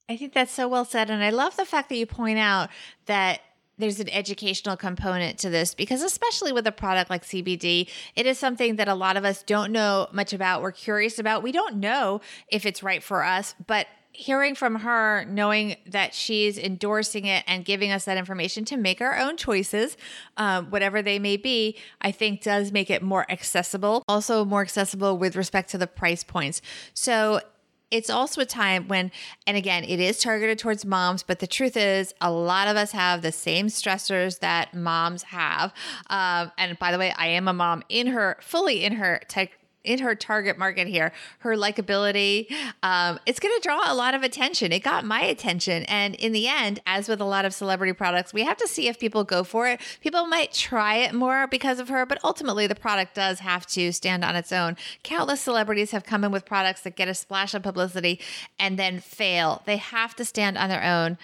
I 0.09 0.17
think 0.17 0.35
that's 0.35 0.53
so 0.53 0.69
well 0.69 0.85
said. 0.85 1.11
And 1.11 1.25
I 1.25 1.31
love 1.31 1.57
the 1.57 1.65
fact 1.65 1.89
that 1.89 1.97
you 1.97 2.07
point 2.07 2.39
out 2.39 2.69
that 3.07 3.41
there's 3.79 4.01
an 4.01 4.09
educational 4.11 4.77
component 4.77 5.39
to 5.41 5.51
this 5.51 5.75
because 5.75 6.03
especially 6.03 6.53
with 6.53 6.67
a 6.67 6.73
product 6.73 7.11
like 7.11 7.25
CBD, 7.25 7.89
it 8.17 8.27
is 8.27 8.39
something 8.39 8.77
that 8.77 8.89
a 8.89 8.95
lot 8.95 9.17
of 9.17 9.25
us 9.25 9.43
don't 9.43 9.73
know 9.73 10.09
much 10.13 10.33
about. 10.33 10.63
We're 10.63 10.73
curious 10.73 11.19
about. 11.19 11.43
We 11.43 11.53
don't 11.53 11.77
know 11.77 12.21
if 12.49 12.67
it's 12.67 12.83
right 12.83 13.03
for 13.03 13.25
us, 13.25 13.55
but 13.67 13.87
hearing 14.15 14.55
from 14.55 14.77
her, 14.77 15.25
knowing 15.25 15.77
that 15.89 16.15
she's 16.15 16.57
endorsing 16.57 17.25
it 17.25 17.43
and 17.49 17.65
giving 17.65 17.91
us 17.91 18.05
that 18.05 18.17
information 18.17 18.65
to 18.65 18.77
make 18.77 19.01
our 19.01 19.19
own 19.19 19.37
choices, 19.37 19.97
um, 20.37 20.71
whatever 20.71 21.03
they 21.03 21.19
may 21.19 21.37
be, 21.37 21.77
I 22.01 22.13
think 22.13 22.41
does 22.41 22.71
make 22.71 22.91
it 22.91 23.03
more 23.03 23.27
accessible. 23.29 24.05
Also, 24.09 24.45
more 24.45 24.63
accessible 24.63 25.19
with 25.19 25.35
respect 25.35 25.71
to 25.71 25.79
the 25.79 25.89
price 25.89 26.23
points. 26.23 26.63
So 26.95 27.41
it's 27.91 28.11
also 28.11 28.41
a 28.41 28.47
time 28.47 28.89
when, 28.89 29.11
and 29.47 29.57
again, 29.57 29.85
it 29.85 30.01
is 30.01 30.19
targeted 30.19 30.59
towards 30.59 30.85
moms, 30.85 31.23
but 31.23 31.39
the 31.39 31.47
truth 31.47 31.77
is, 31.77 32.15
a 32.21 32.31
lot 32.31 32.69
of 32.69 32.77
us 32.77 32.93
have 32.93 33.23
the 33.23 33.33
same 33.33 33.67
stressors 33.67 34.41
that 34.41 34.75
moms 34.75 35.25
have. 35.25 35.73
Um, 36.09 36.51
and 36.59 36.79
by 36.79 36.93
the 36.93 36.99
way, 36.99 37.15
I 37.17 37.29
am 37.29 37.49
a 37.49 37.53
mom 37.53 37.83
in 37.89 38.09
her, 38.09 38.37
fully 38.41 38.85
in 38.85 38.95
her 38.95 39.21
tech 39.29 39.53
in 39.85 39.99
her 40.01 40.15
target 40.15 40.59
market 40.59 40.89
here, 40.89 41.13
her 41.41 41.55
likability, 41.57 42.51
um, 42.83 43.21
it's 43.27 43.39
going 43.39 43.55
to 43.55 43.61
draw 43.63 43.93
a 43.93 43.95
lot 43.95 44.15
of 44.15 44.23
attention. 44.23 44.73
It 44.73 44.83
got 44.83 45.05
my 45.05 45.21
attention. 45.21 45.85
And 45.85 46.15
in 46.15 46.33
the 46.33 46.49
end, 46.49 46.81
as 46.87 47.09
with 47.09 47.21
a 47.21 47.25
lot 47.25 47.45
of 47.45 47.55
celebrity 47.55 47.93
products, 47.93 48.33
we 48.33 48.45
have 48.45 48.57
to 48.57 48.67
see 48.67 48.89
if 48.89 48.99
people 48.99 49.25
go 49.25 49.45
for 49.45 49.69
it. 49.69 49.81
People 50.01 50.27
might 50.27 50.53
try 50.53 50.97
it 50.97 51.15
more 51.15 51.47
because 51.47 51.79
of 51.79 51.89
her, 51.89 52.07
but 52.07 52.19
ultimately 52.25 52.67
the 52.67 52.75
product 52.75 53.15
does 53.15 53.41
have 53.41 53.67
to 53.67 53.93
stand 53.93 54.25
on 54.25 54.35
its 54.35 54.53
own. 54.53 54.77
Countless 55.03 55.41
celebrities 55.41 55.91
have 55.91 56.05
come 56.05 56.25
in 56.25 56.33
with 56.33 56.45
products 56.47 56.81
that 56.83 56.97
get 56.97 57.09
a 57.09 57.15
splash 57.15 57.55
of 57.55 57.63
publicity 57.63 58.21
and 58.59 58.79
then 58.79 58.99
fail. 59.01 59.63
They 59.67 59.77
have 59.77 60.17
to 60.17 60.25
stand 60.25 60.57
on 60.57 60.69
their 60.69 60.83
own. 60.83 61.19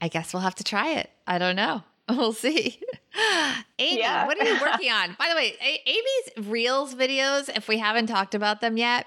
I 0.00 0.08
guess 0.08 0.34
we'll 0.34 0.42
have 0.42 0.54
to 0.56 0.64
try 0.64 0.92
it. 0.92 1.10
I 1.26 1.38
don't 1.38 1.56
know. 1.56 1.82
We'll 2.08 2.34
see. 2.34 2.78
Amy, 3.78 4.00
yeah. 4.00 4.26
what 4.26 4.38
are 4.38 4.44
you 4.44 4.60
working 4.60 4.90
on? 4.90 5.16
By 5.18 5.28
the 5.30 5.36
way, 5.36 5.54
a- 5.60 5.88
Amy's 5.88 6.50
Reels 6.50 6.94
videos, 6.94 7.48
if 7.56 7.66
we 7.66 7.78
haven't 7.78 8.08
talked 8.08 8.34
about 8.34 8.60
them 8.60 8.76
yet, 8.76 9.06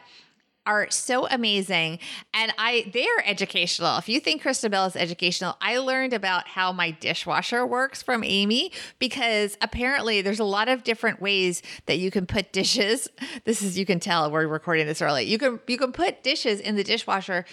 are 0.68 0.92
so 0.92 1.26
amazing 1.28 1.98
and 2.34 2.54
I 2.58 2.92
they 2.94 3.06
are 3.06 3.24
educational. 3.26 3.98
If 3.98 4.10
you 4.10 4.20
think 4.20 4.42
Kristen 4.42 4.70
Bell 4.70 4.86
is 4.86 4.98
educational, 4.98 5.56
I 5.62 5.78
learned 5.78 6.12
about 6.12 6.48
how 6.48 6.74
my 6.74 6.92
dishwasher 6.92 7.66
works 7.66 8.04
from 8.04 8.24
Amy 8.24 8.74
because 9.00 9.58
apparently 9.62 10.22
there's 10.22 10.42
a 10.42 10.44
lot 10.44 10.68
of 10.68 10.84
different 10.84 11.22
ways 11.22 11.64
that 11.86 12.00
you 12.00 12.12
can 12.12 12.26
put 12.26 12.52
dishes. 12.52 13.08
This 13.46 13.62
is 13.62 13.78
you 13.78 13.86
can 13.86 14.02
tell 14.02 14.30
we're 14.30 14.46
recording 14.48 14.88
this 14.88 15.02
early. 15.02 15.24
You 15.24 15.38
can 15.38 15.62
you 15.68 15.78
can 15.78 15.94
put 15.94 16.22
dishes 16.22 16.60
in 16.60 16.76
the 16.76 16.84
dishwasher 16.84 17.46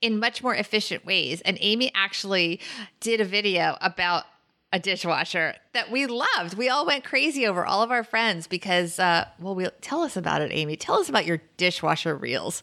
in 0.00 0.18
much 0.18 0.42
more 0.42 0.54
efficient 0.54 1.04
ways. 1.04 1.42
And 1.42 1.58
Amy 1.60 1.92
actually 1.94 2.58
did 3.00 3.20
a 3.20 3.24
video 3.24 3.76
about 3.82 4.24
a 4.72 4.78
dishwasher 4.78 5.54
that 5.74 5.90
we 5.90 6.06
loved. 6.06 6.54
We 6.54 6.68
all 6.68 6.86
went 6.86 7.04
crazy 7.04 7.46
over 7.46 7.64
all 7.64 7.82
of 7.82 7.90
our 7.90 8.02
friends 8.02 8.46
because, 8.46 8.98
uh, 8.98 9.26
well, 9.38 9.54
we 9.54 9.68
tell 9.82 10.00
us 10.00 10.16
about 10.16 10.40
it, 10.40 10.50
Amy. 10.52 10.76
Tell 10.76 10.98
us 10.98 11.08
about 11.08 11.26
your 11.26 11.42
dishwasher 11.56 12.16
reels. 12.16 12.62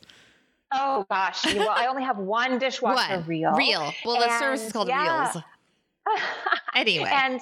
Oh 0.72 1.06
gosh, 1.10 1.46
well, 1.56 1.70
I 1.70 1.88
only 1.88 2.04
have 2.04 2.18
one 2.18 2.60
dishwasher 2.60 3.18
what? 3.18 3.28
reel. 3.28 3.54
Reel. 3.54 3.92
Well, 4.06 4.20
the 4.20 4.40
service 4.40 4.66
is 4.66 4.72
called 4.72 4.88
yeah. 4.88 5.32
Reels. 5.32 5.44
anyway, 6.76 7.10
and 7.12 7.42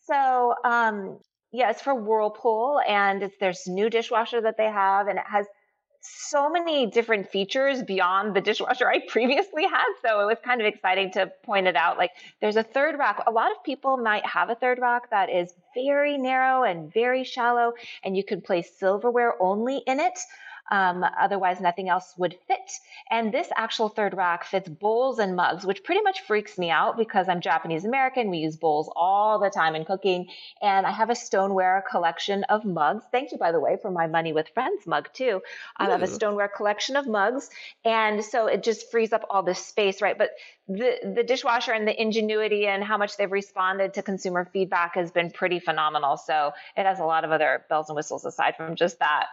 so 0.00 0.54
um, 0.64 1.18
yeah, 1.52 1.70
it's 1.70 1.80
for 1.80 1.94
Whirlpool, 1.94 2.80
and 2.86 3.22
it's 3.22 3.36
there's 3.38 3.66
new 3.68 3.90
dishwasher 3.90 4.40
that 4.40 4.56
they 4.56 4.66
have, 4.66 5.06
and 5.06 5.18
it 5.18 5.24
has 5.24 5.46
so 6.04 6.50
many 6.50 6.86
different 6.86 7.30
features 7.30 7.82
beyond 7.82 8.34
the 8.34 8.40
dishwasher 8.40 8.88
I 8.88 8.98
previously 9.08 9.64
had. 9.64 9.86
So 10.02 10.20
it 10.20 10.26
was 10.26 10.38
kind 10.44 10.60
of 10.60 10.66
exciting 10.66 11.10
to 11.12 11.32
point 11.42 11.66
it 11.66 11.76
out. 11.76 11.98
Like 11.98 12.10
there's 12.40 12.56
a 12.56 12.62
third 12.62 12.98
rack. 12.98 13.22
A 13.26 13.30
lot 13.30 13.50
of 13.50 13.62
people 13.64 13.96
might 13.96 14.24
have 14.26 14.50
a 14.50 14.54
third 14.54 14.78
rack 14.78 15.10
that 15.10 15.30
is 15.30 15.54
very 15.74 16.18
narrow 16.18 16.62
and 16.62 16.92
very 16.92 17.24
shallow, 17.24 17.72
and 18.04 18.16
you 18.16 18.24
can 18.24 18.40
place 18.40 18.70
silverware 18.78 19.34
only 19.40 19.78
in 19.86 20.00
it. 20.00 20.18
Um, 20.70 21.04
otherwise, 21.20 21.60
nothing 21.60 21.88
else 21.88 22.14
would 22.16 22.36
fit. 22.48 22.70
And 23.10 23.32
this 23.32 23.48
actual 23.56 23.88
third 23.88 24.14
rack 24.14 24.44
fits 24.44 24.68
bowls 24.68 25.18
and 25.18 25.36
mugs, 25.36 25.64
which 25.64 25.84
pretty 25.84 26.02
much 26.02 26.20
freaks 26.22 26.58
me 26.58 26.70
out 26.70 26.96
because 26.96 27.28
I'm 27.28 27.40
Japanese 27.40 27.84
American. 27.84 28.30
We 28.30 28.38
use 28.38 28.56
bowls 28.56 28.90
all 28.96 29.38
the 29.38 29.50
time 29.50 29.74
in 29.74 29.84
cooking. 29.84 30.28
And 30.62 30.86
I 30.86 30.90
have 30.90 31.10
a 31.10 31.14
stoneware 31.14 31.84
collection 31.90 32.44
of 32.44 32.64
mugs. 32.64 33.04
Thank 33.12 33.32
you, 33.32 33.38
by 33.38 33.52
the 33.52 33.60
way, 33.60 33.76
for 33.80 33.90
my 33.90 34.06
Money 34.06 34.32
with 34.32 34.48
Friends 34.54 34.86
mug, 34.86 35.08
too. 35.12 35.42
I 35.76 35.90
have 35.90 36.02
a 36.02 36.06
stoneware 36.06 36.48
collection 36.48 36.96
of 36.96 37.06
mugs. 37.06 37.50
And 37.84 38.24
so 38.24 38.46
it 38.46 38.62
just 38.62 38.90
frees 38.90 39.12
up 39.12 39.26
all 39.28 39.42
this 39.42 39.64
space, 39.64 40.00
right? 40.00 40.16
But 40.16 40.30
the, 40.68 41.12
the 41.14 41.22
dishwasher 41.22 41.72
and 41.72 41.86
the 41.86 42.00
ingenuity 42.00 42.66
and 42.66 42.82
how 42.82 42.96
much 42.96 43.16
they've 43.16 43.30
responded 43.30 43.94
to 43.94 44.02
consumer 44.02 44.48
feedback 44.52 44.94
has 44.94 45.10
been 45.10 45.30
pretty 45.30 45.60
phenomenal. 45.60 46.16
So 46.16 46.52
it 46.76 46.84
has 46.84 47.00
a 47.00 47.04
lot 47.04 47.24
of 47.24 47.32
other 47.32 47.64
bells 47.68 47.88
and 47.88 47.96
whistles 47.96 48.24
aside 48.24 48.56
from 48.56 48.76
just 48.76 48.98
that. 49.00 49.26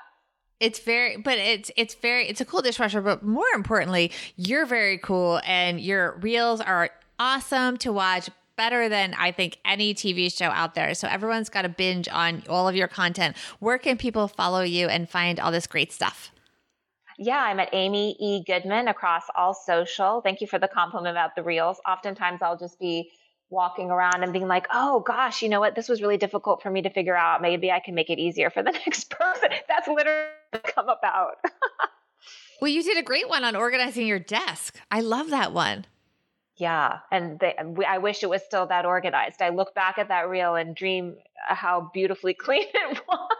It's 0.62 0.78
very, 0.80 1.18
but 1.18 1.40
it's 1.40 1.72
it's 1.76 1.96
very 1.96 2.28
it's 2.28 2.40
a 2.40 2.46
cool 2.46 2.62
dishwasher. 2.62 3.02
But 3.02 3.24
more 3.24 3.50
importantly, 3.56 4.12
you're 4.38 4.68
very 4.68 5.00
cool, 5.00 5.42
and 5.44 5.82
your 5.82 6.18
reels 6.22 6.62
are 6.62 6.92
awesome 7.20 7.78
to 7.78 7.92
watch. 7.92 8.30
Better 8.58 8.90
than 8.90 9.16
I 9.16 9.32
think 9.32 9.58
any 9.66 9.96
TV 9.96 10.32
show 10.32 10.50
out 10.50 10.76
there. 10.76 10.94
So 10.94 11.08
everyone's 11.08 11.50
got 11.50 11.64
to 11.64 11.70
binge 11.70 12.08
on 12.10 12.44
all 12.48 12.68
of 12.68 12.76
your 12.76 12.88
content. 12.88 13.36
Where 13.58 13.80
can 13.80 13.98
people 13.98 14.28
follow 14.28 14.62
you 14.62 14.88
and 14.88 15.10
find 15.10 15.40
all 15.40 15.52
this 15.52 15.66
great 15.66 15.92
stuff? 15.92 16.32
Yeah, 17.18 17.40
I'm 17.40 17.60
at 17.60 17.70
Amy 17.74 18.16
E. 18.20 18.44
Goodman 18.44 18.88
across 18.88 19.24
all 19.36 19.56
social. 19.56 20.22
Thank 20.22 20.42
you 20.42 20.48
for 20.48 20.60
the 20.60 20.68
compliment 20.68 21.12
about 21.12 21.36
the 21.36 21.42
reels. 21.42 21.80
Oftentimes 21.88 22.44
I'll 22.44 22.58
just 22.58 22.80
be 22.80 23.12
walking 23.52 23.92
around 23.92 24.24
and 24.24 24.34
being 24.34 24.48
like, 24.48 24.66
oh 24.74 25.02
gosh, 25.02 25.42
you 25.42 25.50
know 25.50 25.60
what? 25.60 25.76
This 25.76 25.90
was 25.90 26.02
really 26.02 26.18
difficult 26.18 26.64
for 26.64 26.72
me 26.72 26.82
to 26.82 26.90
figure 26.90 27.16
out. 27.16 27.42
Maybe 27.42 27.72
I 27.72 27.80
can 27.80 27.94
make 27.94 28.10
it 28.10 28.18
easier 28.18 28.50
for 28.50 28.64
the 28.64 28.72
next 28.86 29.10
person. 29.10 29.50
That's 29.68 29.88
literally 29.88 30.30
come 30.64 30.90
about. 30.90 31.36
well, 32.62 32.72
you 32.72 32.82
did 32.82 32.98
a 32.98 33.04
great 33.04 33.30
one 33.30 33.44
on 33.44 33.56
organizing 33.56 34.08
your 34.08 34.20
desk. 34.20 34.80
I 34.90 35.02
love 35.02 35.30
that 35.30 35.54
one. 35.54 35.86
Yeah, 36.58 37.00
and 37.12 37.40
they, 37.40 37.56
I 37.88 37.98
wish 37.98 38.22
it 38.22 38.30
was 38.30 38.44
still 38.44 38.68
that 38.68 38.86
organized. 38.86 39.42
I 39.42 39.50
look 39.50 39.74
back 39.74 39.98
at 39.98 40.10
that 40.10 40.30
reel 40.30 40.56
and 40.56 40.76
dream 40.76 41.16
how 41.48 41.90
beautifully 41.94 42.34
clean 42.40 42.68
it 42.72 43.02
was. 43.08 43.31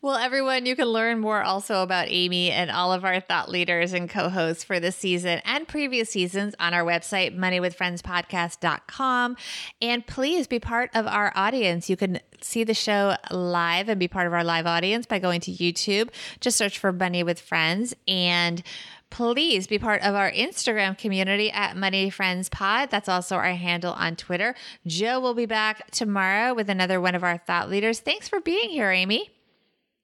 Well, 0.00 0.16
everyone, 0.16 0.66
you 0.66 0.76
can 0.76 0.86
learn 0.86 1.18
more 1.18 1.42
also 1.42 1.82
about 1.82 2.06
Amy 2.08 2.50
and 2.50 2.70
all 2.70 2.92
of 2.92 3.04
our 3.04 3.20
thought 3.20 3.48
leaders 3.48 3.92
and 3.92 4.08
co 4.08 4.28
hosts 4.28 4.64
for 4.64 4.78
this 4.78 4.96
season 4.96 5.40
and 5.44 5.66
previous 5.66 6.10
seasons 6.10 6.54
on 6.60 6.74
our 6.74 6.84
website, 6.84 7.36
moneywithfriendspodcast.com. 7.36 9.36
And 9.82 10.06
please 10.06 10.46
be 10.46 10.60
part 10.60 10.90
of 10.94 11.06
our 11.06 11.32
audience. 11.34 11.90
You 11.90 11.96
can 11.96 12.20
see 12.40 12.64
the 12.64 12.74
show 12.74 13.16
live 13.30 13.88
and 13.88 13.98
be 13.98 14.08
part 14.08 14.26
of 14.26 14.32
our 14.32 14.44
live 14.44 14.66
audience 14.66 15.06
by 15.06 15.18
going 15.18 15.40
to 15.42 15.52
YouTube. 15.52 16.10
Just 16.40 16.56
search 16.56 16.78
for 16.78 16.92
Money 16.92 17.22
with 17.22 17.40
Friends 17.40 17.94
and 18.06 18.62
please 19.10 19.66
be 19.66 19.78
part 19.78 20.02
of 20.02 20.14
our 20.14 20.30
Instagram 20.30 20.96
community 20.96 21.50
at 21.50 21.76
Money 21.76 22.10
Friends 22.10 22.48
Pod. 22.48 22.90
That's 22.90 23.08
also 23.08 23.36
our 23.36 23.54
handle 23.54 23.94
on 23.94 24.16
Twitter. 24.16 24.54
Joe 24.86 25.18
will 25.18 25.34
be 25.34 25.46
back 25.46 25.90
tomorrow 25.90 26.54
with 26.54 26.68
another 26.68 27.00
one 27.00 27.14
of 27.14 27.24
our 27.24 27.38
thought 27.38 27.70
leaders. 27.70 28.00
Thanks 28.00 28.28
for 28.28 28.40
being 28.40 28.70
here, 28.70 28.90
Amy. 28.90 29.30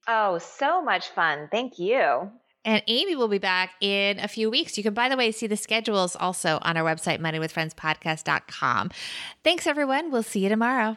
Oh, 0.07 0.38
so 0.38 0.83
much 0.83 1.09
fun. 1.09 1.49
Thank 1.51 1.79
you. 1.79 2.31
And 2.64 2.83
Amy 2.87 3.14
will 3.14 3.29
be 3.29 3.38
back 3.38 3.73
in 3.81 4.19
a 4.19 4.29
few 4.29 4.51
weeks. 4.51 4.77
You 4.79 4.83
can, 4.83 4.95
by 4.95 5.09
the 5.09 5.17
way, 5.17 5.33
see 5.33 5.47
the 5.47 5.57
schedules 5.57 6.17
also 6.17 6.59
on 6.62 6.77
our 6.77 6.85
website, 6.85 7.21
moneywithfriendspodcast.com. 7.21 8.90
Thanks, 9.43 9.67
everyone. 9.67 10.11
We'll 10.11 10.23
see 10.23 10.40
you 10.40 10.49
tomorrow. 10.49 10.97